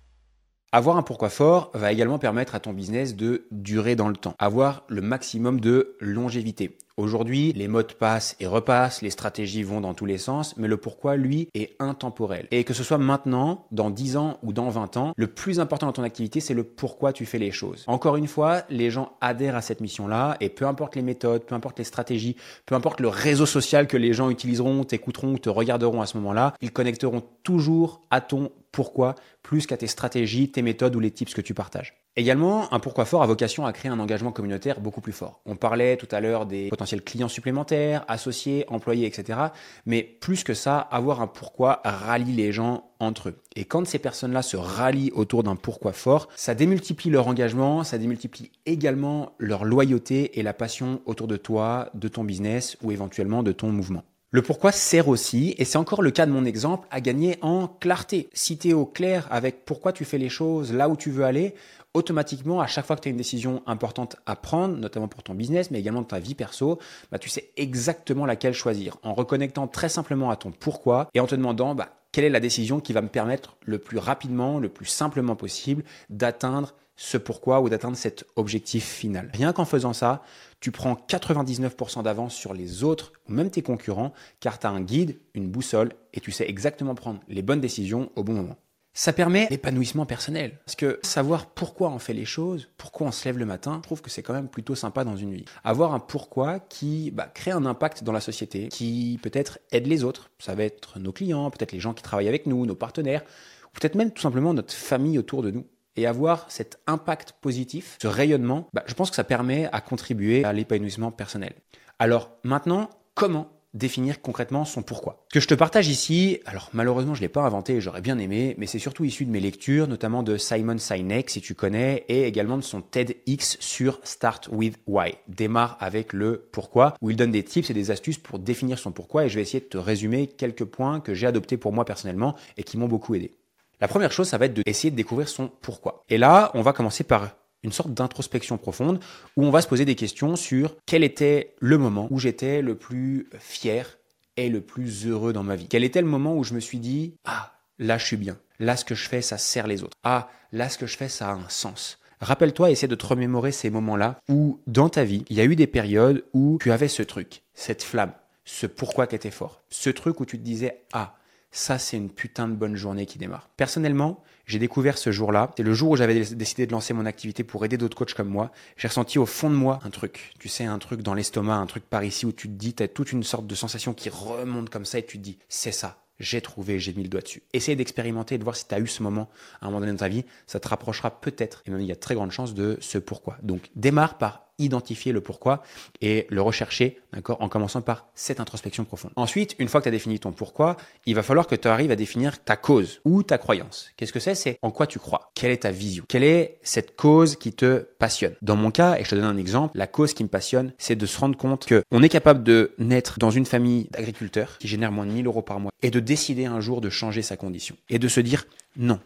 Avoir 0.73 0.95
un 0.95 1.01
pourquoi 1.01 1.27
fort 1.27 1.69
va 1.73 1.91
également 1.91 2.17
permettre 2.17 2.55
à 2.55 2.61
ton 2.61 2.71
business 2.71 3.17
de 3.17 3.43
durer 3.51 3.97
dans 3.97 4.07
le 4.07 4.15
temps, 4.15 4.35
avoir 4.39 4.85
le 4.87 5.01
maximum 5.01 5.59
de 5.59 5.97
longévité. 5.99 6.77
Aujourd'hui, 6.95 7.51
les 7.53 7.67
mots 7.67 7.83
passent 7.83 8.37
et 8.39 8.47
repassent, 8.47 9.01
les 9.01 9.09
stratégies 9.09 9.63
vont 9.63 9.81
dans 9.81 9.93
tous 9.93 10.05
les 10.05 10.17
sens, 10.17 10.55
mais 10.55 10.69
le 10.69 10.77
pourquoi, 10.77 11.17
lui, 11.17 11.49
est 11.55 11.75
intemporel. 11.79 12.47
Et 12.51 12.63
que 12.63 12.73
ce 12.73 12.85
soit 12.85 12.97
maintenant, 12.97 13.65
dans 13.71 13.89
10 13.89 14.15
ans 14.15 14.37
ou 14.43 14.53
dans 14.53 14.69
20 14.69 14.95
ans, 14.95 15.11
le 15.17 15.27
plus 15.27 15.59
important 15.59 15.87
dans 15.87 15.93
ton 15.93 16.03
activité, 16.03 16.39
c'est 16.39 16.53
le 16.53 16.63
pourquoi 16.63 17.11
tu 17.11 17.25
fais 17.25 17.39
les 17.39 17.51
choses. 17.51 17.83
Encore 17.87 18.15
une 18.15 18.27
fois, 18.27 18.61
les 18.69 18.91
gens 18.91 19.11
adhèrent 19.19 19.57
à 19.57 19.61
cette 19.61 19.81
mission-là, 19.81 20.37
et 20.39 20.47
peu 20.47 20.65
importe 20.65 20.95
les 20.95 21.01
méthodes, 21.01 21.43
peu 21.43 21.55
importe 21.55 21.79
les 21.79 21.85
stratégies, 21.85 22.37
peu 22.65 22.75
importe 22.75 23.01
le 23.01 23.09
réseau 23.09 23.45
social 23.45 23.87
que 23.87 23.97
les 23.97 24.13
gens 24.13 24.29
utiliseront, 24.29 24.85
t'écouteront, 24.85 25.35
te 25.35 25.49
regarderont 25.49 26.01
à 26.01 26.05
ce 26.05 26.15
moment-là, 26.17 26.53
ils 26.61 26.71
connecteront 26.71 27.23
toujours 27.43 28.03
à 28.09 28.21
ton 28.21 28.51
pourquoi 28.71 29.15
plus 29.43 29.65
qu'à 29.65 29.77
tes 29.77 29.87
stratégies, 29.87 30.51
tes 30.51 30.61
méthodes 30.61 30.95
ou 30.95 30.99
les 30.99 31.11
tips 31.11 31.33
que 31.33 31.41
tu 31.41 31.53
partages. 31.53 32.01
Également, 32.17 32.71
un 32.73 32.79
pourquoi 32.79 33.05
fort 33.05 33.23
a 33.23 33.25
vocation 33.25 33.65
à 33.65 33.71
créer 33.71 33.89
un 33.89 33.99
engagement 33.99 34.33
communautaire 34.33 34.81
beaucoup 34.81 34.99
plus 34.99 35.13
fort. 35.13 35.39
On 35.45 35.55
parlait 35.55 35.95
tout 35.95 36.09
à 36.11 36.19
l'heure 36.19 36.45
des 36.45 36.67
potentiels 36.67 37.03
clients 37.03 37.29
supplémentaires, 37.29 38.03
associés, 38.09 38.65
employés, 38.67 39.07
etc. 39.07 39.39
Mais 39.85 40.03
plus 40.03 40.43
que 40.43 40.53
ça, 40.53 40.77
avoir 40.77 41.21
un 41.21 41.27
pourquoi 41.27 41.81
rallie 41.85 42.33
les 42.33 42.51
gens 42.51 42.91
entre 42.99 43.29
eux. 43.29 43.41
Et 43.55 43.63
quand 43.63 43.87
ces 43.87 43.97
personnes-là 43.97 44.41
se 44.41 44.57
rallient 44.57 45.11
autour 45.15 45.43
d'un 45.43 45.55
pourquoi 45.55 45.93
fort, 45.93 46.27
ça 46.35 46.53
démultiplie 46.53 47.09
leur 47.09 47.27
engagement, 47.27 47.85
ça 47.85 47.97
démultiplie 47.97 48.51
également 48.65 49.33
leur 49.39 49.63
loyauté 49.63 50.37
et 50.37 50.43
la 50.43 50.53
passion 50.53 51.01
autour 51.05 51.27
de 51.27 51.37
toi, 51.37 51.89
de 51.93 52.09
ton 52.09 52.25
business 52.25 52.77
ou 52.83 52.91
éventuellement 52.91 53.41
de 53.41 53.53
ton 53.53 53.71
mouvement. 53.71 54.03
Le 54.33 54.41
pourquoi 54.41 54.71
sert 54.71 55.09
aussi, 55.09 55.55
et 55.57 55.65
c'est 55.65 55.77
encore 55.77 56.01
le 56.01 56.09
cas 56.09 56.25
de 56.25 56.31
mon 56.31 56.45
exemple, 56.45 56.87
à 56.89 57.01
gagner 57.01 57.37
en 57.41 57.67
clarté. 57.67 58.29
Si 58.31 58.57
tu 58.57 58.69
es 58.69 58.73
au 58.73 58.85
clair 58.85 59.27
avec 59.29 59.65
pourquoi 59.65 59.91
tu 59.91 60.05
fais 60.05 60.17
les 60.17 60.29
choses, 60.29 60.71
là 60.71 60.87
où 60.87 60.95
tu 60.95 61.11
veux 61.11 61.25
aller, 61.25 61.53
automatiquement, 61.93 62.61
à 62.61 62.67
chaque 62.67 62.85
fois 62.85 62.95
que 62.95 63.01
tu 63.01 63.09
as 63.09 63.11
une 63.11 63.17
décision 63.17 63.61
importante 63.65 64.15
à 64.25 64.37
prendre, 64.37 64.77
notamment 64.77 65.09
pour 65.09 65.21
ton 65.21 65.33
business, 65.33 65.69
mais 65.69 65.81
également 65.81 65.99
dans 65.99 66.07
ta 66.07 66.19
vie 66.19 66.33
perso, 66.33 66.79
bah, 67.11 67.19
tu 67.19 67.27
sais 67.27 67.51
exactement 67.57 68.25
laquelle 68.25 68.53
choisir, 68.53 68.95
en 69.03 69.13
reconnectant 69.13 69.67
très 69.67 69.89
simplement 69.89 70.29
à 70.29 70.37
ton 70.37 70.51
pourquoi 70.51 71.09
et 71.13 71.19
en 71.19 71.27
te 71.27 71.35
demandant 71.35 71.75
bah, 71.75 71.89
quelle 72.13 72.23
est 72.23 72.29
la 72.29 72.39
décision 72.39 72.79
qui 72.79 72.93
va 72.93 73.01
me 73.01 73.09
permettre 73.09 73.57
le 73.65 73.79
plus 73.79 73.97
rapidement, 73.97 74.59
le 74.59 74.69
plus 74.69 74.85
simplement 74.85 75.35
possible 75.35 75.83
d'atteindre 76.09 76.73
ce 77.01 77.17
pourquoi 77.17 77.61
ou 77.61 77.69
d'atteindre 77.69 77.97
cet 77.97 78.25
objectif 78.35 78.85
final. 78.85 79.31
Rien 79.33 79.53
qu'en 79.53 79.65
faisant 79.65 79.91
ça, 79.91 80.21
tu 80.59 80.69
prends 80.69 80.93
99% 80.93 82.03
d'avance 82.03 82.35
sur 82.35 82.53
les 82.53 82.83
autres 82.83 83.11
ou 83.27 83.33
même 83.33 83.49
tes 83.49 83.63
concurrents 83.63 84.13
car 84.39 84.59
tu 84.59 84.67
as 84.67 84.69
un 84.69 84.81
guide, 84.81 85.17
une 85.33 85.49
boussole 85.49 85.93
et 86.13 86.19
tu 86.19 86.31
sais 86.31 86.47
exactement 86.47 86.93
prendre 86.93 87.19
les 87.27 87.41
bonnes 87.41 87.59
décisions 87.59 88.11
au 88.15 88.23
bon 88.23 88.33
moment. 88.33 88.55
Ça 88.93 89.13
permet 89.13 89.47
l'épanouissement 89.49 90.05
personnel. 90.05 90.59
Parce 90.65 90.75
que 90.75 90.99
savoir 91.01 91.47
pourquoi 91.47 91.89
on 91.89 91.97
fait 91.97 92.13
les 92.13 92.25
choses, 92.25 92.69
pourquoi 92.77 93.07
on 93.07 93.11
se 93.11 93.25
lève 93.25 93.39
le 93.39 93.45
matin, 93.45 93.77
je 93.77 93.87
trouve 93.87 94.01
que 94.01 94.11
c'est 94.11 94.21
quand 94.21 94.33
même 94.33 94.49
plutôt 94.49 94.75
sympa 94.75 95.03
dans 95.03 95.15
une 95.15 95.33
vie. 95.33 95.45
Avoir 95.63 95.95
un 95.95 95.99
pourquoi 95.99 96.59
qui 96.59 97.09
bah, 97.09 97.31
crée 97.33 97.51
un 97.51 97.65
impact 97.65 98.03
dans 98.03 98.11
la 98.11 98.21
société, 98.21 98.67
qui 98.67 99.17
peut-être 99.23 99.57
aide 99.71 99.87
les 99.87 100.03
autres. 100.03 100.29
Ça 100.37 100.53
va 100.53 100.65
être 100.65 100.99
nos 100.99 101.13
clients, 101.13 101.49
peut-être 101.49 101.71
les 101.71 101.79
gens 101.79 101.93
qui 101.93 102.03
travaillent 102.03 102.27
avec 102.27 102.45
nous, 102.45 102.65
nos 102.65 102.75
partenaires, 102.75 103.23
ou 103.65 103.79
peut-être 103.79 103.95
même 103.95 104.11
tout 104.11 104.21
simplement 104.21 104.53
notre 104.53 104.73
famille 104.73 105.17
autour 105.17 105.41
de 105.41 105.49
nous 105.49 105.65
et 105.95 106.05
avoir 106.05 106.45
cet 106.49 106.79
impact 106.87 107.33
positif, 107.41 107.97
ce 108.01 108.07
rayonnement, 108.07 108.67
bah, 108.73 108.83
je 108.87 108.93
pense 108.93 109.09
que 109.09 109.15
ça 109.15 109.23
permet 109.23 109.69
à 109.71 109.81
contribuer 109.81 110.43
à 110.43 110.53
l'épanouissement 110.53 111.11
personnel. 111.11 111.53
Alors 111.99 112.31
maintenant, 112.43 112.89
comment 113.13 113.49
définir 113.73 114.21
concrètement 114.21 114.65
son 114.65 114.81
pourquoi? 114.81 115.25
Que 115.31 115.39
je 115.39 115.47
te 115.47 115.53
partage 115.53 115.87
ici, 115.87 116.39
alors 116.45 116.69
malheureusement 116.73 117.13
je 117.13 117.21
l'ai 117.21 117.29
pas 117.29 117.43
inventé, 117.43 117.79
j'aurais 117.79 118.01
bien 118.01 118.17
aimé, 118.17 118.55
mais 118.57 118.65
c'est 118.65 118.79
surtout 118.79 119.05
issu 119.05 119.25
de 119.25 119.31
mes 119.31 119.39
lectures, 119.39 119.87
notamment 119.87 120.23
de 120.23 120.37
Simon 120.37 120.77
Sinek 120.77 121.29
si 121.29 121.41
tu 121.41 121.55
connais, 121.55 122.05
et 122.09 122.27
également 122.27 122.57
de 122.57 122.63
son 122.63 122.81
TEDx 122.81 123.57
sur 123.59 123.99
Start 124.03 124.49
with 124.51 124.77
Why. 124.87 125.13
Démarre 125.27 125.77
avec 125.79 126.11
le 126.13 126.49
pourquoi, 126.51 126.95
où 127.01 127.09
il 127.09 127.15
donne 127.15 127.31
des 127.31 127.43
tips 127.43 127.69
et 127.69 127.73
des 127.73 127.91
astuces 127.91 128.17
pour 128.17 128.39
définir 128.39 128.77
son 128.77 128.91
pourquoi, 128.91 129.25
et 129.25 129.29
je 129.29 129.35
vais 129.35 129.41
essayer 129.41 129.61
de 129.61 129.65
te 129.65 129.77
résumer 129.77 130.27
quelques 130.27 130.65
points 130.65 130.99
que 130.99 131.13
j'ai 131.13 131.27
adoptés 131.27 131.57
pour 131.57 131.71
moi 131.71 131.85
personnellement 131.85 132.35
et 132.57 132.63
qui 132.63 132.77
m'ont 132.77 132.87
beaucoup 132.87 133.15
aidé. 133.15 133.35
La 133.81 133.87
première 133.87 134.11
chose, 134.11 134.27
ça 134.27 134.37
va 134.37 134.45
être 134.45 134.53
d'essayer 134.53 134.91
de 134.91 134.95
découvrir 134.95 135.27
son 135.27 135.47
pourquoi. 135.47 136.05
Et 136.07 136.19
là, 136.19 136.51
on 136.53 136.61
va 136.61 136.71
commencer 136.71 137.03
par 137.03 137.35
une 137.63 137.71
sorte 137.71 137.91
d'introspection 137.91 138.59
profonde 138.59 138.99
où 139.35 139.43
on 139.43 139.49
va 139.49 139.61
se 139.61 139.67
poser 139.67 139.85
des 139.85 139.95
questions 139.95 140.35
sur 140.35 140.77
quel 140.85 141.03
était 141.03 141.55
le 141.59 141.79
moment 141.79 142.07
où 142.11 142.19
j'étais 142.19 142.61
le 142.61 142.75
plus 142.75 143.27
fier 143.39 143.97
et 144.37 144.49
le 144.49 144.61
plus 144.61 145.07
heureux 145.07 145.33
dans 145.33 145.41
ma 145.41 145.55
vie. 145.55 145.67
Quel 145.67 145.83
était 145.83 146.01
le 146.01 146.07
moment 146.07 146.35
où 146.35 146.43
je 146.43 146.53
me 146.53 146.59
suis 146.59 146.77
dit, 146.77 147.15
ah, 147.25 147.53
là 147.79 147.97
je 147.97 148.05
suis 148.05 148.17
bien. 148.17 148.37
Là 148.59 148.77
ce 148.77 148.85
que 148.85 148.93
je 148.93 149.09
fais, 149.09 149.23
ça 149.23 149.39
sert 149.39 149.65
les 149.65 149.81
autres. 149.81 149.97
Ah, 150.03 150.29
là 150.51 150.69
ce 150.69 150.77
que 150.77 150.85
je 150.85 150.95
fais, 150.95 151.09
ça 151.09 151.29
a 151.29 151.33
un 151.33 151.49
sens. 151.49 151.97
Rappelle-toi, 152.19 152.69
essaie 152.69 152.87
de 152.87 152.93
te 152.93 153.07
remémorer 153.07 153.51
ces 153.51 153.71
moments-là 153.71 154.19
où, 154.29 154.59
dans 154.67 154.89
ta 154.89 155.03
vie, 155.03 155.25
il 155.29 155.37
y 155.37 155.41
a 155.41 155.45
eu 155.45 155.55
des 155.55 155.65
périodes 155.65 156.23
où 156.33 156.59
tu 156.61 156.71
avais 156.71 156.87
ce 156.87 157.01
truc, 157.01 157.41
cette 157.55 157.81
flamme, 157.81 158.13
ce 158.45 158.67
pourquoi 158.67 159.07
qui 159.07 159.15
était 159.15 159.31
fort. 159.31 159.63
Ce 159.69 159.89
truc 159.89 160.19
où 160.19 160.25
tu 160.25 160.37
te 160.37 160.43
disais, 160.43 160.83
ah, 160.93 161.15
ça 161.51 161.77
c'est 161.77 161.97
une 161.97 162.09
putain 162.09 162.47
de 162.47 162.55
bonne 162.55 162.75
journée 162.75 163.05
qui 163.05 163.17
démarre. 163.17 163.49
Personnellement, 163.57 164.23
j'ai 164.45 164.59
découvert 164.59 164.97
ce 164.97 165.11
jour-là, 165.11 165.51
c'est 165.55 165.63
le 165.63 165.73
jour 165.73 165.91
où 165.91 165.95
j'avais 165.95 166.19
décidé 166.19 166.65
de 166.65 166.71
lancer 166.71 166.93
mon 166.93 167.05
activité 167.05 167.43
pour 167.43 167.63
aider 167.63 167.77
d'autres 167.77 167.97
coachs 167.97 168.13
comme 168.13 168.29
moi. 168.29 168.51
J'ai 168.77 168.87
ressenti 168.87 169.19
au 169.19 169.25
fond 169.25 169.49
de 169.49 169.55
moi 169.55 169.79
un 169.83 169.89
truc, 169.89 170.33
tu 170.39 170.49
sais, 170.49 170.65
un 170.65 170.79
truc 170.79 171.01
dans 171.01 171.13
l'estomac, 171.13 171.55
un 171.55 171.67
truc 171.67 171.85
par 171.85 172.03
ici 172.03 172.25
où 172.25 172.31
tu 172.31 172.47
te 172.47 172.53
dis, 172.53 172.73
tu 172.73 172.83
as 172.83 172.87
toute 172.87 173.11
une 173.11 173.23
sorte 173.23 173.47
de 173.47 173.55
sensation 173.55 173.93
qui 173.93 174.09
remonte 174.09 174.69
comme 174.69 174.85
ça 174.85 174.99
et 174.99 175.05
tu 175.05 175.17
te 175.17 175.23
dis, 175.23 175.37
c'est 175.47 175.71
ça, 175.71 176.01
j'ai 176.19 176.41
trouvé, 176.41 176.79
j'ai 176.79 176.93
mis 176.93 177.03
le 177.03 177.09
doigt 177.09 177.21
dessus. 177.21 177.43
Essaye 177.53 177.75
d'expérimenter 177.75 178.35
et 178.35 178.37
de 178.37 178.43
voir 178.43 178.55
si 178.55 178.67
tu 178.67 178.75
as 178.75 178.79
eu 178.79 178.87
ce 178.87 179.03
moment 179.03 179.29
à 179.59 179.65
un 179.65 179.69
moment 179.69 179.81
donné 179.81 179.91
dans 179.91 179.97
ta 179.97 180.07
vie. 180.07 180.23
Ça 180.47 180.59
te 180.59 180.67
rapprochera 180.67 181.21
peut-être, 181.21 181.63
et 181.65 181.71
même 181.71 181.81
il 181.81 181.87
y 181.87 181.91
a 181.91 181.95
très 181.95 182.15
grande 182.15 182.31
chance 182.31 182.53
de 182.53 182.77
ce 182.79 182.97
pourquoi. 182.97 183.37
Donc 183.43 183.69
démarre 183.75 184.17
par 184.17 184.50
identifier 184.61 185.11
le 185.11 185.21
pourquoi 185.21 185.63
et 186.01 186.27
le 186.29 186.41
rechercher, 186.41 186.99
d'accord, 187.13 187.37
en 187.41 187.49
commençant 187.49 187.81
par 187.81 188.07
cette 188.15 188.39
introspection 188.39 188.85
profonde. 188.85 189.11
Ensuite, 189.15 189.55
une 189.59 189.67
fois 189.67 189.81
que 189.81 189.85
tu 189.85 189.89
as 189.89 189.91
défini 189.91 190.19
ton 190.19 190.31
pourquoi, 190.31 190.77
il 191.05 191.15
va 191.15 191.23
falloir 191.23 191.47
que 191.47 191.55
tu 191.55 191.67
arrives 191.67 191.91
à 191.91 191.95
définir 191.95 192.43
ta 192.43 192.55
cause 192.55 193.01
ou 193.05 193.23
ta 193.23 193.37
croyance. 193.37 193.91
Qu'est-ce 193.97 194.13
que 194.13 194.19
c'est? 194.19 194.35
C'est 194.35 194.57
en 194.61 194.71
quoi 194.71 194.87
tu 194.87 194.99
crois. 194.99 195.31
Quelle 195.35 195.51
est 195.51 195.63
ta 195.63 195.71
vision? 195.71 196.05
Quelle 196.07 196.23
est 196.23 196.59
cette 196.61 196.95
cause 196.95 197.35
qui 197.35 197.53
te 197.53 197.87
passionne? 197.99 198.35
Dans 198.41 198.55
mon 198.55 198.71
cas, 198.71 198.97
et 198.97 199.03
je 199.03 199.09
te 199.09 199.15
donne 199.15 199.25
un 199.25 199.37
exemple, 199.37 199.77
la 199.77 199.87
cause 199.87 200.13
qui 200.13 200.23
me 200.23 200.29
passionne, 200.29 200.73
c'est 200.77 200.95
de 200.95 201.05
se 201.05 201.19
rendre 201.19 201.37
compte 201.37 201.65
que 201.65 201.83
on 201.91 202.03
est 202.03 202.09
capable 202.09 202.43
de 202.43 202.73
naître 202.77 203.19
dans 203.19 203.31
une 203.31 203.45
famille 203.45 203.87
d'agriculteurs 203.91 204.57
qui 204.57 204.67
génère 204.67 204.91
moins 204.91 205.05
de 205.05 205.11
1000 205.11 205.25
euros 205.27 205.41
par 205.41 205.59
mois 205.59 205.71
et 205.81 205.91
de 205.91 205.99
décider 205.99 206.45
un 206.45 206.61
jour 206.61 206.81
de 206.81 206.89
changer 206.89 207.21
sa 207.21 207.37
condition 207.37 207.75
et 207.89 207.99
de 207.99 208.07
se 208.07 208.19
dire 208.19 208.45
non, 208.77 208.99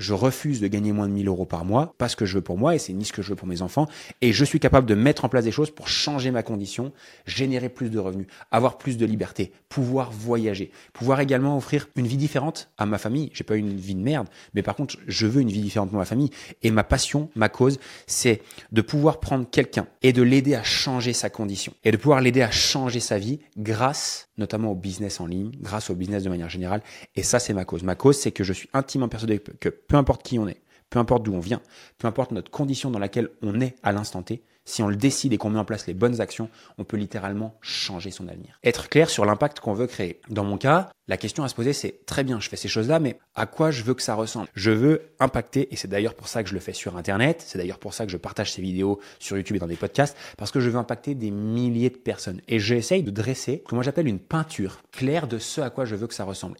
je 0.00 0.14
refuse 0.14 0.60
de 0.60 0.66
gagner 0.66 0.92
moins 0.92 1.06
de 1.06 1.12
1000 1.12 1.28
euros 1.28 1.44
par 1.44 1.66
mois 1.66 1.94
parce 1.98 2.14
que 2.14 2.24
je 2.24 2.36
veux 2.36 2.40
pour 2.40 2.56
moi 2.56 2.74
et 2.74 2.78
c'est 2.78 2.94
ni 2.94 3.04
ce 3.04 3.12
que 3.12 3.20
je 3.20 3.28
veux 3.28 3.36
pour 3.36 3.46
mes 3.46 3.60
enfants. 3.60 3.86
Et 4.22 4.32
je 4.32 4.44
suis 4.44 4.58
capable 4.58 4.88
de 4.88 4.94
mettre 4.94 5.26
en 5.26 5.28
place 5.28 5.44
des 5.44 5.52
choses 5.52 5.70
pour 5.70 5.88
changer 5.88 6.30
ma 6.30 6.42
condition, 6.42 6.92
générer 7.26 7.68
plus 7.68 7.90
de 7.90 7.98
revenus, 7.98 8.26
avoir 8.50 8.78
plus 8.78 8.96
de 8.96 9.04
liberté, 9.04 9.52
pouvoir 9.68 10.10
voyager, 10.10 10.70
pouvoir 10.94 11.20
également 11.20 11.56
offrir 11.56 11.88
une 11.96 12.06
vie 12.06 12.16
différente 12.16 12.70
à 12.78 12.86
ma 12.86 12.96
famille. 12.96 13.30
J'ai 13.34 13.44
pas 13.44 13.56
une 13.56 13.76
vie 13.76 13.94
de 13.94 14.00
merde, 14.00 14.28
mais 14.54 14.62
par 14.62 14.74
contre, 14.74 14.96
je 15.06 15.26
veux 15.26 15.42
une 15.42 15.50
vie 15.50 15.60
différente 15.60 15.90
pour 15.90 15.98
ma 15.98 16.06
famille. 16.06 16.30
Et 16.62 16.70
ma 16.70 16.82
passion, 16.82 17.28
ma 17.34 17.50
cause, 17.50 17.78
c'est 18.06 18.40
de 18.72 18.80
pouvoir 18.80 19.20
prendre 19.20 19.48
quelqu'un 19.50 19.86
et 20.00 20.14
de 20.14 20.22
l'aider 20.22 20.54
à 20.54 20.62
changer 20.62 21.12
sa 21.12 21.28
condition 21.28 21.74
et 21.84 21.92
de 21.92 21.98
pouvoir 21.98 22.22
l'aider 22.22 22.40
à 22.40 22.50
changer 22.50 23.00
sa 23.00 23.18
vie 23.18 23.38
grâce 23.58 24.30
notamment 24.40 24.72
au 24.72 24.74
business 24.74 25.20
en 25.20 25.26
ligne, 25.26 25.52
grâce 25.60 25.90
au 25.90 25.94
business 25.94 26.24
de 26.24 26.28
manière 26.28 26.48
générale. 26.48 26.82
Et 27.14 27.22
ça, 27.22 27.38
c'est 27.38 27.52
ma 27.54 27.64
cause. 27.64 27.84
Ma 27.84 27.94
cause, 27.94 28.18
c'est 28.18 28.32
que 28.32 28.42
je 28.42 28.52
suis 28.52 28.68
intimement 28.72 29.08
persuadé 29.08 29.38
que 29.38 29.68
peu 29.90 29.96
importe 29.96 30.22
qui 30.22 30.38
on 30.38 30.46
est, 30.46 30.62
peu 30.88 31.00
importe 31.00 31.24
d'où 31.24 31.34
on 31.34 31.40
vient, 31.40 31.60
peu 31.98 32.06
importe 32.06 32.30
notre 32.30 32.50
condition 32.50 32.92
dans 32.92 33.00
laquelle 33.00 33.28
on 33.42 33.60
est 33.60 33.74
à 33.82 33.90
l'instant 33.90 34.22
T, 34.22 34.44
si 34.64 34.84
on 34.84 34.88
le 34.88 34.94
décide 34.94 35.32
et 35.32 35.36
qu'on 35.36 35.50
met 35.50 35.58
en 35.58 35.64
place 35.64 35.88
les 35.88 35.94
bonnes 35.94 36.20
actions, 36.20 36.48
on 36.78 36.84
peut 36.84 36.96
littéralement 36.96 37.58
changer 37.60 38.12
son 38.12 38.28
avenir. 38.28 38.60
Être 38.62 38.88
clair 38.88 39.10
sur 39.10 39.24
l'impact 39.24 39.58
qu'on 39.58 39.72
veut 39.72 39.88
créer. 39.88 40.20
Dans 40.28 40.44
mon 40.44 40.58
cas, 40.58 40.90
la 41.08 41.16
question 41.16 41.42
à 41.42 41.48
se 41.48 41.56
poser, 41.56 41.72
c'est 41.72 42.06
très 42.06 42.22
bien, 42.22 42.38
je 42.38 42.48
fais 42.48 42.54
ces 42.54 42.68
choses-là, 42.68 43.00
mais 43.00 43.18
à 43.34 43.46
quoi 43.46 43.72
je 43.72 43.82
veux 43.82 43.94
que 43.94 44.02
ça 44.02 44.14
ressemble? 44.14 44.46
Je 44.54 44.70
veux 44.70 45.10
impacter, 45.18 45.72
et 45.72 45.76
c'est 45.76 45.88
d'ailleurs 45.88 46.14
pour 46.14 46.28
ça 46.28 46.44
que 46.44 46.48
je 46.48 46.54
le 46.54 46.60
fais 46.60 46.72
sur 46.72 46.96
Internet, 46.96 47.42
c'est 47.44 47.58
d'ailleurs 47.58 47.80
pour 47.80 47.92
ça 47.92 48.06
que 48.06 48.12
je 48.12 48.16
partage 48.16 48.52
ces 48.52 48.62
vidéos 48.62 49.00
sur 49.18 49.36
YouTube 49.36 49.56
et 49.56 49.60
dans 49.60 49.66
des 49.66 49.74
podcasts, 49.74 50.16
parce 50.38 50.52
que 50.52 50.60
je 50.60 50.70
veux 50.70 50.78
impacter 50.78 51.16
des 51.16 51.32
milliers 51.32 51.90
de 51.90 51.96
personnes. 51.96 52.42
Et 52.46 52.60
j'essaye 52.60 53.02
de 53.02 53.10
dresser 53.10 53.64
ce 53.64 53.70
que 53.70 53.74
moi 53.74 53.82
j'appelle 53.82 54.06
une 54.06 54.20
peinture 54.20 54.82
claire 54.92 55.26
de 55.26 55.38
ce 55.38 55.60
à 55.60 55.70
quoi 55.70 55.84
je 55.84 55.96
veux 55.96 56.06
que 56.06 56.14
ça 56.14 56.22
ressemble. 56.22 56.58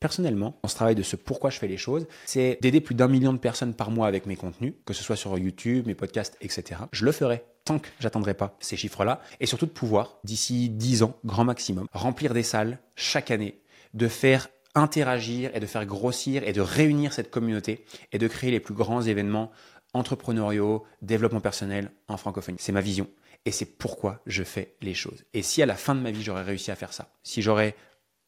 Personnellement, 0.00 0.58
dans 0.62 0.68
ce 0.68 0.76
travail 0.76 0.94
de 0.94 1.02
ce 1.02 1.16
pourquoi 1.16 1.50
je 1.50 1.58
fais 1.58 1.66
les 1.66 1.76
choses, 1.76 2.06
c'est 2.24 2.58
d'aider 2.62 2.80
plus 2.80 2.94
d'un 2.94 3.08
million 3.08 3.32
de 3.32 3.38
personnes 3.38 3.74
par 3.74 3.90
mois 3.90 4.06
avec 4.06 4.26
mes 4.26 4.36
contenus, 4.36 4.74
que 4.84 4.94
ce 4.94 5.02
soit 5.02 5.16
sur 5.16 5.36
YouTube, 5.36 5.86
mes 5.86 5.94
podcasts, 5.94 6.36
etc. 6.40 6.82
Je 6.92 7.04
le 7.04 7.12
ferai 7.12 7.44
tant 7.64 7.78
que 7.78 7.88
j'atteindrai 8.00 8.34
pas 8.34 8.56
ces 8.60 8.76
chiffres-là, 8.76 9.20
et 9.40 9.46
surtout 9.46 9.66
de 9.66 9.70
pouvoir, 9.70 10.18
d'ici 10.24 10.70
10 10.70 11.02
ans, 11.02 11.16
grand 11.24 11.44
maximum, 11.44 11.86
remplir 11.92 12.32
des 12.32 12.42
salles 12.42 12.78
chaque 12.96 13.30
année, 13.30 13.60
de 13.92 14.08
faire 14.08 14.48
interagir 14.74 15.50
et 15.54 15.60
de 15.60 15.66
faire 15.66 15.84
grossir 15.84 16.42
et 16.44 16.52
de 16.52 16.60
réunir 16.60 17.12
cette 17.12 17.30
communauté 17.30 17.84
et 18.12 18.18
de 18.18 18.28
créer 18.28 18.50
les 18.50 18.60
plus 18.60 18.74
grands 18.74 19.02
événements 19.02 19.50
entrepreneuriaux, 19.92 20.84
développement 21.02 21.40
personnel 21.40 21.90
en 22.08 22.16
francophonie. 22.16 22.58
C'est 22.60 22.72
ma 22.72 22.80
vision 22.80 23.08
et 23.44 23.50
c'est 23.50 23.66
pourquoi 23.66 24.22
je 24.26 24.42
fais 24.44 24.76
les 24.80 24.94
choses. 24.94 25.24
Et 25.34 25.42
si 25.42 25.62
à 25.62 25.66
la 25.66 25.74
fin 25.74 25.94
de 25.94 26.00
ma 26.00 26.10
vie 26.10 26.22
j'aurais 26.22 26.42
réussi 26.42 26.70
à 26.70 26.76
faire 26.76 26.92
ça, 26.92 27.12
si 27.22 27.42
j'aurais 27.42 27.74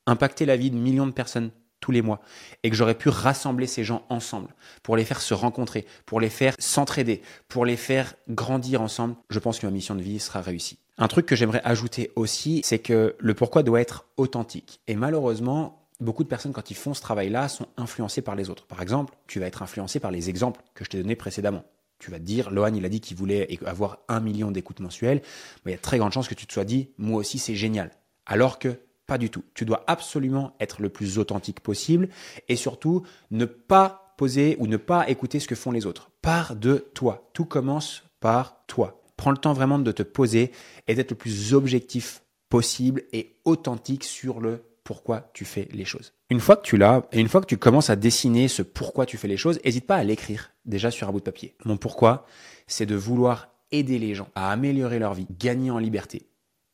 impacté 0.06 0.46
la 0.46 0.56
vie 0.56 0.70
de 0.70 0.76
millions 0.76 1.06
de 1.06 1.12
personnes 1.12 1.50
tous 1.80 1.92
les 1.92 2.02
mois 2.02 2.20
et 2.62 2.70
que 2.70 2.76
j'aurais 2.76 2.94
pu 2.94 3.08
rassembler 3.08 3.66
ces 3.66 3.84
gens 3.84 4.04
ensemble 4.08 4.48
pour 4.82 4.96
les 4.96 5.04
faire 5.04 5.20
se 5.20 5.34
rencontrer, 5.34 5.86
pour 6.06 6.20
les 6.20 6.30
faire 6.30 6.54
s'entraider, 6.58 7.22
pour 7.48 7.64
les 7.64 7.76
faire 7.76 8.14
grandir 8.28 8.82
ensemble, 8.82 9.16
je 9.30 9.38
pense 9.38 9.58
que 9.58 9.66
ma 9.66 9.72
mission 9.72 9.94
de 9.94 10.02
vie 10.02 10.20
sera 10.20 10.40
réussie. 10.40 10.78
Un 10.98 11.08
truc 11.08 11.24
que 11.24 11.34
j'aimerais 11.36 11.62
ajouter 11.64 12.12
aussi, 12.14 12.60
c'est 12.62 12.78
que 12.78 13.16
le 13.18 13.34
pourquoi 13.34 13.62
doit 13.62 13.80
être 13.80 14.04
authentique. 14.18 14.80
Et 14.86 14.96
malheureusement, 14.96 15.86
beaucoup 16.00 16.24
de 16.24 16.28
personnes, 16.28 16.52
quand 16.52 16.70
ils 16.70 16.76
font 16.76 16.94
ce 16.94 17.00
travail-là, 17.00 17.48
sont 17.48 17.66
influencées 17.76 18.22
par 18.22 18.34
les 18.34 18.50
autres. 18.50 18.66
Par 18.66 18.82
exemple, 18.82 19.14
tu 19.26 19.40
vas 19.40 19.46
être 19.46 19.62
influencé 19.62 19.98
par 19.98 20.10
les 20.10 20.28
exemples 20.28 20.60
que 20.74 20.84
je 20.84 20.90
t'ai 20.90 20.98
donnés 20.98 21.16
précédemment. 21.16 21.64
Tu 21.98 22.10
vas 22.10 22.18
te 22.18 22.24
dire, 22.24 22.50
Lohan, 22.50 22.74
il 22.74 22.84
a 22.84 22.88
dit 22.88 23.00
qu'il 23.00 23.16
voulait 23.16 23.58
avoir 23.66 23.98
un 24.08 24.20
million 24.20 24.50
d'écoutes 24.50 24.80
mensuelles. 24.80 25.22
il 25.66 25.70
y 25.70 25.74
a 25.74 25.78
très 25.78 25.98
grande 25.98 26.12
chance 26.12 26.28
que 26.28 26.34
tu 26.34 26.46
te 26.46 26.52
sois 26.52 26.64
dit, 26.64 26.90
moi 26.98 27.18
aussi, 27.18 27.38
c'est 27.38 27.54
génial. 27.54 27.90
Alors 28.26 28.58
que 28.58 28.78
pas 29.10 29.18
du 29.18 29.28
tout. 29.28 29.42
Tu 29.54 29.64
dois 29.64 29.82
absolument 29.88 30.54
être 30.60 30.80
le 30.80 30.88
plus 30.88 31.18
authentique 31.18 31.58
possible 31.58 32.10
et 32.48 32.54
surtout 32.54 33.02
ne 33.32 33.44
pas 33.44 34.14
poser 34.16 34.54
ou 34.60 34.68
ne 34.68 34.76
pas 34.76 35.10
écouter 35.10 35.40
ce 35.40 35.48
que 35.48 35.56
font 35.56 35.72
les 35.72 35.84
autres. 35.84 36.12
Par 36.22 36.54
de 36.54 36.86
toi. 36.94 37.28
Tout 37.32 37.44
commence 37.44 38.04
par 38.20 38.64
toi. 38.68 39.02
Prends 39.16 39.32
le 39.32 39.36
temps 39.36 39.52
vraiment 39.52 39.80
de 39.80 39.90
te 39.90 40.04
poser 40.04 40.52
et 40.86 40.94
d'être 40.94 41.10
le 41.10 41.16
plus 41.16 41.54
objectif 41.54 42.22
possible 42.50 43.02
et 43.12 43.34
authentique 43.44 44.04
sur 44.04 44.38
le 44.38 44.62
pourquoi 44.84 45.28
tu 45.34 45.44
fais 45.44 45.66
les 45.72 45.84
choses. 45.84 46.12
Une 46.30 46.38
fois 46.38 46.54
que 46.54 46.62
tu 46.62 46.76
l'as 46.76 47.02
et 47.10 47.18
une 47.18 47.28
fois 47.28 47.40
que 47.40 47.46
tu 47.46 47.56
commences 47.56 47.90
à 47.90 47.96
dessiner 47.96 48.46
ce 48.46 48.62
pourquoi 48.62 49.06
tu 49.06 49.16
fais 49.16 49.26
les 49.26 49.36
choses, 49.36 49.58
n'hésite 49.64 49.88
pas 49.88 49.96
à 49.96 50.04
l'écrire 50.04 50.52
déjà 50.66 50.92
sur 50.92 51.08
un 51.08 51.10
bout 51.10 51.18
de 51.18 51.24
papier. 51.24 51.56
Mon 51.64 51.78
pourquoi, 51.78 52.26
c'est 52.68 52.86
de 52.86 52.94
vouloir 52.94 53.48
aider 53.72 53.98
les 53.98 54.14
gens 54.14 54.28
à 54.36 54.52
améliorer 54.52 55.00
leur 55.00 55.14
vie, 55.14 55.26
gagner 55.36 55.72
en 55.72 55.78
liberté 55.78 56.28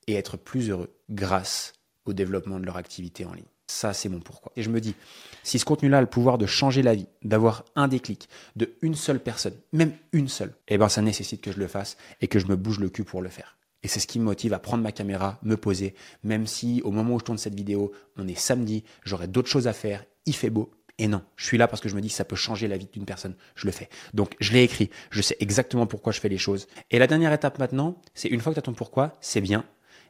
et 0.07 0.13
être 0.13 0.37
plus 0.37 0.69
heureux 0.69 0.95
grâce 1.09 1.73
au 2.07 2.13
développement 2.13 2.59
de 2.59 2.67
leur 2.67 2.77
activité 2.77 3.25
en 3.25 3.35
ligne. 3.35 3.45
Ça, 3.69 3.93
c'est 3.93 4.09
mon 4.09 4.21
pourquoi. 4.21 4.53
Et 4.57 4.63
je 4.63 4.71
me 4.71 4.81
dis, 4.81 4.95
si 5.43 5.59
ce 5.59 5.65
contenu-là 5.65 5.99
a 5.99 6.01
le 6.01 6.07
pouvoir 6.07 6.39
de 6.39 6.47
changer 6.47 6.83
la 6.83 6.95
vie, 6.95 7.09
d'avoir 7.23 7.65
un 7.75 7.89
déclic 7.89 8.29
de 8.55 8.73
une 8.81 8.95
seule 8.95 9.21
personne, 9.21 9.55
même 9.73 9.93
une 10.13 10.29
seule, 10.29 10.55
eh 10.69 10.79
ben, 10.79 10.89
ça 10.89 11.03
nécessite 11.03 11.41
que 11.41 11.53
je 11.53 11.59
le 11.59 11.67
fasse 11.67 11.97
et 12.21 12.29
que 12.29 12.39
je 12.39 12.47
me 12.47 12.57
bouge 12.57 12.79
le 12.79 12.89
cul 12.89 13.05
pour 13.05 13.23
le 13.23 13.29
faire. 13.29 13.59
Et 13.83 13.89
c'est 13.89 14.01
ce 14.01 14.07
qui 14.07 14.19
me 14.19 14.25
motive 14.25 14.53
à 14.53 14.59
prendre 14.59 14.83
ma 14.83 14.93
caméra, 14.93 15.39
me 15.43 15.57
poser, 15.57 15.95
même 16.23 16.47
si 16.47 16.81
au 16.85 16.91
moment 16.91 17.15
où 17.15 17.19
je 17.19 17.25
tourne 17.25 17.39
cette 17.39 17.55
vidéo, 17.55 17.93
on 18.17 18.27
est 18.27 18.39
samedi, 18.39 18.85
j'aurai 19.05 19.27
d'autres 19.27 19.51
choses 19.51 19.67
à 19.67 19.73
faire, 19.73 20.05
il 20.27 20.35
fait 20.35 20.51
beau. 20.51 20.71
Et 20.99 21.09
non, 21.09 21.23
je 21.37 21.45
suis 21.45 21.59
là 21.59 21.69
parce 21.69 21.83
que 21.83 21.89
je 21.89 21.95
me 21.95 22.01
dis 22.01 22.09
que 22.09 22.15
ça 22.15 22.25
peut 22.25 22.37
changer 22.37 22.69
la 22.69 22.79
vie 22.79 22.89
d'une 22.91 23.05
personne. 23.05 23.35
Je 23.55 23.67
le 23.67 23.73
fais. 23.73 23.91
Donc, 24.15 24.35
je 24.41 24.53
l'ai 24.53 24.63
écrit. 24.63 24.91
Je 25.11 25.21
sais 25.21 25.37
exactement 25.41 25.87
pourquoi 25.87 26.13
je 26.13 26.21
fais 26.21 26.31
les 26.31 26.39
choses. 26.39 26.69
Et 26.91 26.99
la 26.99 27.07
dernière 27.07 27.33
étape 27.33 27.59
maintenant, 27.59 28.01
c'est 28.15 28.29
une 28.29 28.41
fois 28.41 28.53
que 28.53 28.55
tu 28.55 28.61
as 28.61 28.63
ton 28.63 28.73
pourquoi, 28.73 29.13
c'est 29.21 29.43
bien, 29.43 29.65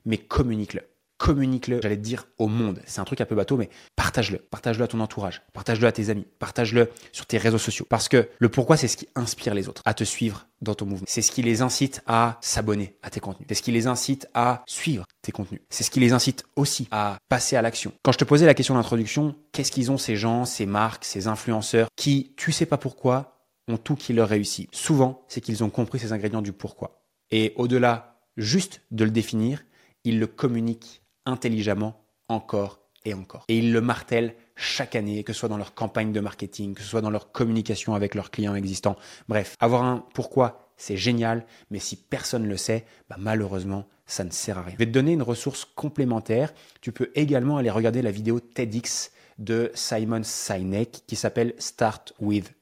mais 0.04 0.18
communique-le 0.18 0.82
communique-le, 1.18 1.80
j'allais 1.82 1.96
te 1.96 2.02
dire, 2.02 2.28
au 2.38 2.48
monde. 2.48 2.80
C'est 2.86 3.00
un 3.00 3.04
truc 3.04 3.20
un 3.20 3.24
peu 3.24 3.34
bateau, 3.34 3.56
mais 3.56 3.70
partage-le. 3.96 4.38
Partage-le 4.38 4.84
à 4.84 4.88
ton 4.88 5.00
entourage. 5.00 5.42
Partage-le 5.52 5.86
à 5.86 5.92
tes 5.92 6.10
amis. 6.10 6.26
Partage-le 6.38 6.90
sur 7.12 7.26
tes 7.26 7.38
réseaux 7.38 7.58
sociaux. 7.58 7.86
Parce 7.88 8.08
que 8.08 8.28
le 8.38 8.48
pourquoi, 8.48 8.76
c'est 8.76 8.88
ce 8.88 8.96
qui 8.96 9.08
inspire 9.14 9.54
les 9.54 9.68
autres 9.68 9.82
à 9.84 9.94
te 9.94 10.04
suivre 10.04 10.46
dans 10.62 10.74
ton 10.74 10.86
mouvement. 10.86 11.06
C'est 11.08 11.22
ce 11.22 11.30
qui 11.30 11.42
les 11.42 11.62
incite 11.62 12.02
à 12.06 12.38
s'abonner 12.40 12.96
à 13.02 13.10
tes 13.10 13.20
contenus. 13.20 13.46
C'est 13.48 13.54
ce 13.54 13.62
qui 13.62 13.72
les 13.72 13.86
incite 13.86 14.28
à 14.34 14.62
suivre 14.66 15.04
tes 15.22 15.32
contenus. 15.32 15.60
C'est 15.70 15.84
ce 15.84 15.90
qui 15.90 16.00
les 16.00 16.12
incite 16.12 16.44
aussi 16.56 16.88
à 16.90 17.18
passer 17.28 17.56
à 17.56 17.62
l'action. 17.62 17.92
Quand 18.02 18.12
je 18.12 18.18
te 18.18 18.24
posais 18.24 18.46
la 18.46 18.54
question 18.54 18.74
d'introduction, 18.74 19.34
qu'est-ce 19.52 19.72
qu'ils 19.72 19.90
ont 19.90 19.98
ces 19.98 20.16
gens, 20.16 20.44
ces 20.44 20.66
marques, 20.66 21.04
ces 21.04 21.26
influenceurs 21.26 21.88
qui, 21.96 22.34
tu 22.36 22.52
sais 22.52 22.66
pas 22.66 22.78
pourquoi, 22.78 23.46
ont 23.68 23.76
tout 23.76 23.96
qui 23.96 24.12
leur 24.12 24.28
réussit? 24.28 24.68
Souvent, 24.74 25.24
c'est 25.28 25.40
qu'ils 25.40 25.64
ont 25.64 25.70
compris 25.70 25.98
ces 25.98 26.12
ingrédients 26.12 26.42
du 26.42 26.52
pourquoi. 26.52 27.02
Et 27.30 27.52
au-delà 27.56 28.20
juste 28.36 28.82
de 28.90 29.04
le 29.04 29.10
définir, 29.10 29.64
ils 30.04 30.20
le 30.20 30.26
communiquent 30.26 31.02
intelligemment 31.26 32.06
encore 32.28 32.80
et 33.04 33.14
encore. 33.14 33.44
Et 33.48 33.58
ils 33.58 33.72
le 33.72 33.80
martèlent 33.80 34.34
chaque 34.56 34.96
année, 34.96 35.22
que 35.22 35.32
ce 35.32 35.40
soit 35.40 35.48
dans 35.48 35.58
leur 35.58 35.74
campagne 35.74 36.12
de 36.12 36.20
marketing, 36.20 36.74
que 36.74 36.82
ce 36.82 36.88
soit 36.88 37.02
dans 37.02 37.10
leur 37.10 37.30
communication 37.30 37.94
avec 37.94 38.14
leurs 38.14 38.30
clients 38.30 38.54
existants. 38.54 38.96
Bref, 39.28 39.54
avoir 39.60 39.84
un 39.84 40.04
pourquoi, 40.14 40.70
c'est 40.76 40.96
génial, 40.96 41.46
mais 41.70 41.78
si 41.78 41.96
personne 41.96 42.42
ne 42.42 42.48
le 42.48 42.56
sait, 42.56 42.84
bah 43.08 43.16
malheureusement, 43.18 43.86
ça 44.06 44.24
ne 44.24 44.30
sert 44.30 44.58
à 44.58 44.62
rien. 44.62 44.72
Je 44.72 44.78
vais 44.78 44.86
te 44.86 44.92
donner 44.92 45.12
une 45.12 45.22
ressource 45.22 45.64
complémentaire. 45.64 46.54
Tu 46.80 46.92
peux 46.92 47.10
également 47.14 47.58
aller 47.58 47.70
regarder 47.70 48.02
la 48.02 48.10
vidéo 48.10 48.40
TEDx 48.40 49.12
de 49.38 49.70
Simon 49.74 50.22
Sinek 50.22 51.02
qui 51.06 51.16
s'appelle 51.16 51.54
Start 51.58 52.14
with 52.20 52.52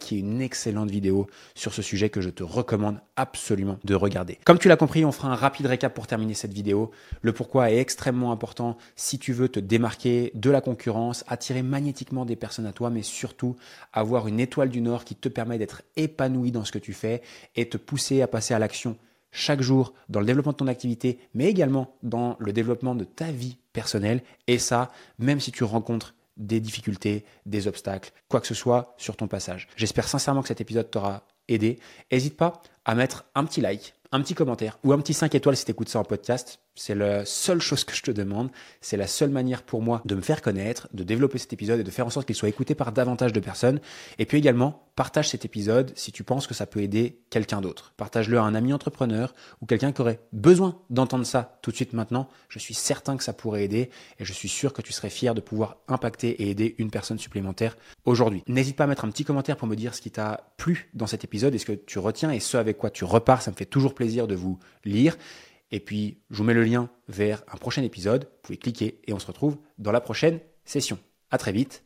Qui 0.00 0.16
est 0.16 0.20
une 0.20 0.40
excellente 0.40 0.90
vidéo 0.90 1.26
sur 1.54 1.74
ce 1.74 1.82
sujet 1.82 2.08
que 2.08 2.22
je 2.22 2.30
te 2.30 2.42
recommande 2.42 3.00
absolument 3.16 3.78
de 3.84 3.94
regarder. 3.94 4.38
Comme 4.44 4.58
tu 4.58 4.66
l'as 4.66 4.76
compris, 4.76 5.04
on 5.04 5.12
fera 5.12 5.28
un 5.28 5.34
rapide 5.34 5.66
récap 5.66 5.92
pour 5.92 6.06
terminer 6.06 6.32
cette 6.32 6.54
vidéo. 6.54 6.90
Le 7.20 7.34
pourquoi 7.34 7.70
est 7.70 7.76
extrêmement 7.76 8.32
important 8.32 8.78
si 8.96 9.18
tu 9.18 9.34
veux 9.34 9.50
te 9.50 9.60
démarquer 9.60 10.32
de 10.34 10.48
la 10.48 10.62
concurrence, 10.62 11.22
attirer 11.28 11.62
magnétiquement 11.62 12.24
des 12.24 12.34
personnes 12.34 12.64
à 12.64 12.72
toi, 12.72 12.88
mais 12.88 13.02
surtout 13.02 13.56
avoir 13.92 14.26
une 14.26 14.40
étoile 14.40 14.70
du 14.70 14.80
Nord 14.80 15.04
qui 15.04 15.14
te 15.14 15.28
permet 15.28 15.58
d'être 15.58 15.82
épanoui 15.96 16.50
dans 16.50 16.64
ce 16.64 16.72
que 16.72 16.78
tu 16.78 16.94
fais 16.94 17.20
et 17.54 17.68
te 17.68 17.76
pousser 17.76 18.22
à 18.22 18.26
passer 18.26 18.54
à 18.54 18.58
l'action 18.58 18.96
chaque 19.32 19.60
jour 19.60 19.92
dans 20.08 20.20
le 20.20 20.26
développement 20.26 20.52
de 20.52 20.56
ton 20.56 20.66
activité, 20.66 21.18
mais 21.34 21.44
également 21.44 21.94
dans 22.02 22.36
le 22.38 22.54
développement 22.54 22.94
de 22.94 23.04
ta 23.04 23.30
vie 23.30 23.58
personnelle. 23.74 24.22
Et 24.46 24.58
ça, 24.58 24.90
même 25.18 25.40
si 25.40 25.52
tu 25.52 25.64
rencontres 25.64 26.14
des 26.38 26.60
difficultés, 26.60 27.24
des 27.44 27.66
obstacles, 27.66 28.12
quoi 28.28 28.40
que 28.40 28.46
ce 28.46 28.54
soit 28.54 28.94
sur 28.96 29.16
ton 29.16 29.26
passage. 29.26 29.68
J'espère 29.76 30.08
sincèrement 30.08 30.42
que 30.42 30.48
cet 30.48 30.60
épisode 30.60 30.90
t'aura 30.90 31.24
aidé. 31.48 31.78
N'hésite 32.10 32.36
pas 32.36 32.62
à 32.84 32.94
mettre 32.94 33.24
un 33.34 33.44
petit 33.44 33.60
like, 33.60 33.94
un 34.12 34.22
petit 34.22 34.34
commentaire 34.34 34.78
ou 34.84 34.92
un 34.92 34.98
petit 34.98 35.14
5 35.14 35.34
étoiles 35.34 35.56
si 35.56 35.64
tu 35.64 35.72
écoutes 35.72 35.88
ça 35.88 35.98
en 35.98 36.04
podcast. 36.04 36.60
C'est 36.78 36.94
la 36.94 37.24
seule 37.24 37.60
chose 37.60 37.82
que 37.84 37.94
je 37.94 38.02
te 38.02 38.10
demande. 38.12 38.50
C'est 38.80 38.96
la 38.96 39.08
seule 39.08 39.30
manière 39.30 39.62
pour 39.62 39.82
moi 39.82 40.00
de 40.04 40.14
me 40.14 40.20
faire 40.20 40.40
connaître, 40.40 40.88
de 40.92 41.02
développer 41.02 41.38
cet 41.38 41.52
épisode 41.52 41.80
et 41.80 41.84
de 41.84 41.90
faire 41.90 42.06
en 42.06 42.10
sorte 42.10 42.26
qu'il 42.26 42.36
soit 42.36 42.48
écouté 42.48 42.76
par 42.76 42.92
davantage 42.92 43.32
de 43.32 43.40
personnes. 43.40 43.80
Et 44.18 44.26
puis 44.26 44.38
également, 44.38 44.88
partage 44.94 45.28
cet 45.28 45.44
épisode 45.44 45.92
si 45.96 46.12
tu 46.12 46.22
penses 46.22 46.46
que 46.46 46.54
ça 46.54 46.66
peut 46.66 46.80
aider 46.80 47.20
quelqu'un 47.30 47.60
d'autre. 47.60 47.94
Partage-le 47.96 48.38
à 48.38 48.42
un 48.42 48.54
ami 48.54 48.72
entrepreneur 48.72 49.34
ou 49.60 49.66
quelqu'un 49.66 49.92
qui 49.92 50.00
aurait 50.00 50.20
besoin 50.32 50.80
d'entendre 50.88 51.26
ça 51.26 51.58
tout 51.62 51.70
de 51.70 51.76
suite 51.76 51.92
maintenant. 51.92 52.28
Je 52.48 52.58
suis 52.58 52.74
certain 52.74 53.16
que 53.16 53.24
ça 53.24 53.32
pourrait 53.32 53.64
aider 53.64 53.90
et 54.18 54.24
je 54.24 54.32
suis 54.32 54.48
sûr 54.48 54.72
que 54.72 54.82
tu 54.82 54.92
serais 54.92 55.10
fier 55.10 55.34
de 55.34 55.40
pouvoir 55.40 55.78
impacter 55.88 56.42
et 56.42 56.50
aider 56.50 56.76
une 56.78 56.90
personne 56.90 57.18
supplémentaire 57.18 57.76
aujourd'hui. 58.04 58.44
N'hésite 58.46 58.76
pas 58.76 58.84
à 58.84 58.86
mettre 58.86 59.04
un 59.04 59.10
petit 59.10 59.24
commentaire 59.24 59.56
pour 59.56 59.68
me 59.68 59.76
dire 59.76 59.94
ce 59.94 60.00
qui 60.00 60.10
t'a 60.10 60.52
plu 60.56 60.90
dans 60.94 61.06
cet 61.06 61.24
épisode 61.24 61.54
et 61.54 61.58
ce 61.58 61.66
que 61.66 61.72
tu 61.72 61.98
retiens 61.98 62.30
et 62.30 62.40
ce 62.40 62.56
avec 62.56 62.78
quoi 62.78 62.90
tu 62.90 63.04
repars. 63.04 63.42
Ça 63.42 63.50
me 63.50 63.56
fait 63.56 63.66
toujours 63.66 63.94
plaisir 63.94 64.28
de 64.28 64.34
vous 64.36 64.58
lire. 64.84 65.16
Et 65.70 65.80
puis, 65.80 66.22
je 66.30 66.36
vous 66.38 66.44
mets 66.44 66.54
le 66.54 66.64
lien 66.64 66.90
vers 67.08 67.42
un 67.48 67.56
prochain 67.56 67.82
épisode. 67.82 68.24
Vous 68.24 68.40
pouvez 68.42 68.58
cliquer 68.58 69.00
et 69.06 69.12
on 69.12 69.18
se 69.18 69.26
retrouve 69.26 69.58
dans 69.78 69.92
la 69.92 70.00
prochaine 70.00 70.40
session. 70.64 70.98
À 71.30 71.38
très 71.38 71.52
vite. 71.52 71.84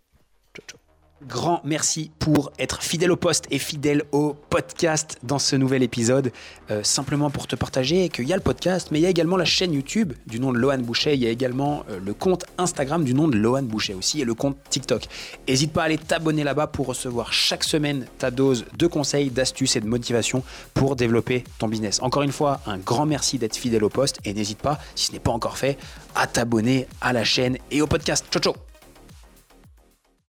Ciao, 0.55 0.67
ciao. 0.67 0.92
Grand 1.29 1.61
merci 1.65 2.11
pour 2.19 2.53
être 2.59 2.83
fidèle 2.83 3.13
au 3.13 3.17
poste 3.17 3.47
et 3.51 3.59
fidèle 3.59 4.03
au 4.13 4.35
podcast 4.51 5.19
dans 5.23 5.39
ce 5.39 5.57
nouvel 5.57 5.83
épisode. 5.83 6.33
Euh, 6.71 6.83
simplement 6.83 7.31
pour 7.31 7.47
te 7.47 7.55
partager 7.55 8.09
qu'il 8.09 8.27
y 8.27 8.33
a 8.33 8.37
le 8.37 8.43
podcast, 8.43 8.89
mais 8.91 8.99
il 8.99 9.03
y 9.03 9.07
a 9.07 9.09
également 9.09 9.37
la 9.37 9.45
chaîne 9.45 9.73
YouTube 9.73 10.13
du 10.27 10.41
nom 10.41 10.53
de 10.53 10.59
Lohan 10.59 10.79
Boucher. 10.79 11.15
Il 11.15 11.23
y 11.23 11.27
a 11.27 11.31
également 11.31 11.85
euh, 11.91 12.01
le 12.05 12.15
compte 12.15 12.45
Instagram 12.59 13.05
du 13.05 13.15
nom 13.15 13.29
de 13.29 13.37
Lohan 13.37 13.63
Boucher 13.63 13.95
aussi 13.95 14.21
et 14.21 14.25
le 14.25 14.35
compte 14.35 14.57
TikTok. 14.69 15.07
N'hésite 15.49 15.73
pas 15.73 15.83
à 15.83 15.85
aller 15.85 15.99
t'abonner 15.99 16.45
là-bas 16.45 16.67
pour 16.67 16.87
recevoir 16.87 17.33
chaque 17.33 17.65
semaine 17.65 18.07
ta 18.19 18.31
dose 18.31 18.65
de 18.77 18.87
conseils, 18.87 19.31
d'astuces 19.31 19.77
et 19.77 19.81
de 19.81 19.87
motivation 19.87 20.43
pour 20.75 20.97
développer 20.97 21.45
ton 21.59 21.69
business. 21.69 22.01
Encore 22.03 22.23
une 22.23 22.33
fois, 22.33 22.61
un 22.67 22.79
grand 22.79 23.07
merci 23.07 23.39
d'être 23.39 23.57
fidèle 23.57 23.85
au 23.85 23.91
poste 23.91 24.19
et 24.25 24.35
n'hésite 24.35 24.59
pas, 24.59 24.79
si 24.95 25.07
ce 25.07 25.13
n'est 25.13 25.21
pas 25.21 25.33
encore 25.33 25.57
fait, 25.57 25.79
à 26.15 26.27
t'abonner 26.27 26.87
à 27.01 27.13
la 27.13 27.25
chaîne 27.25 27.59
et 27.71 27.81
au 27.81 27.87
podcast. 27.87 28.27
Ciao 28.31 28.43
ciao 28.43 28.72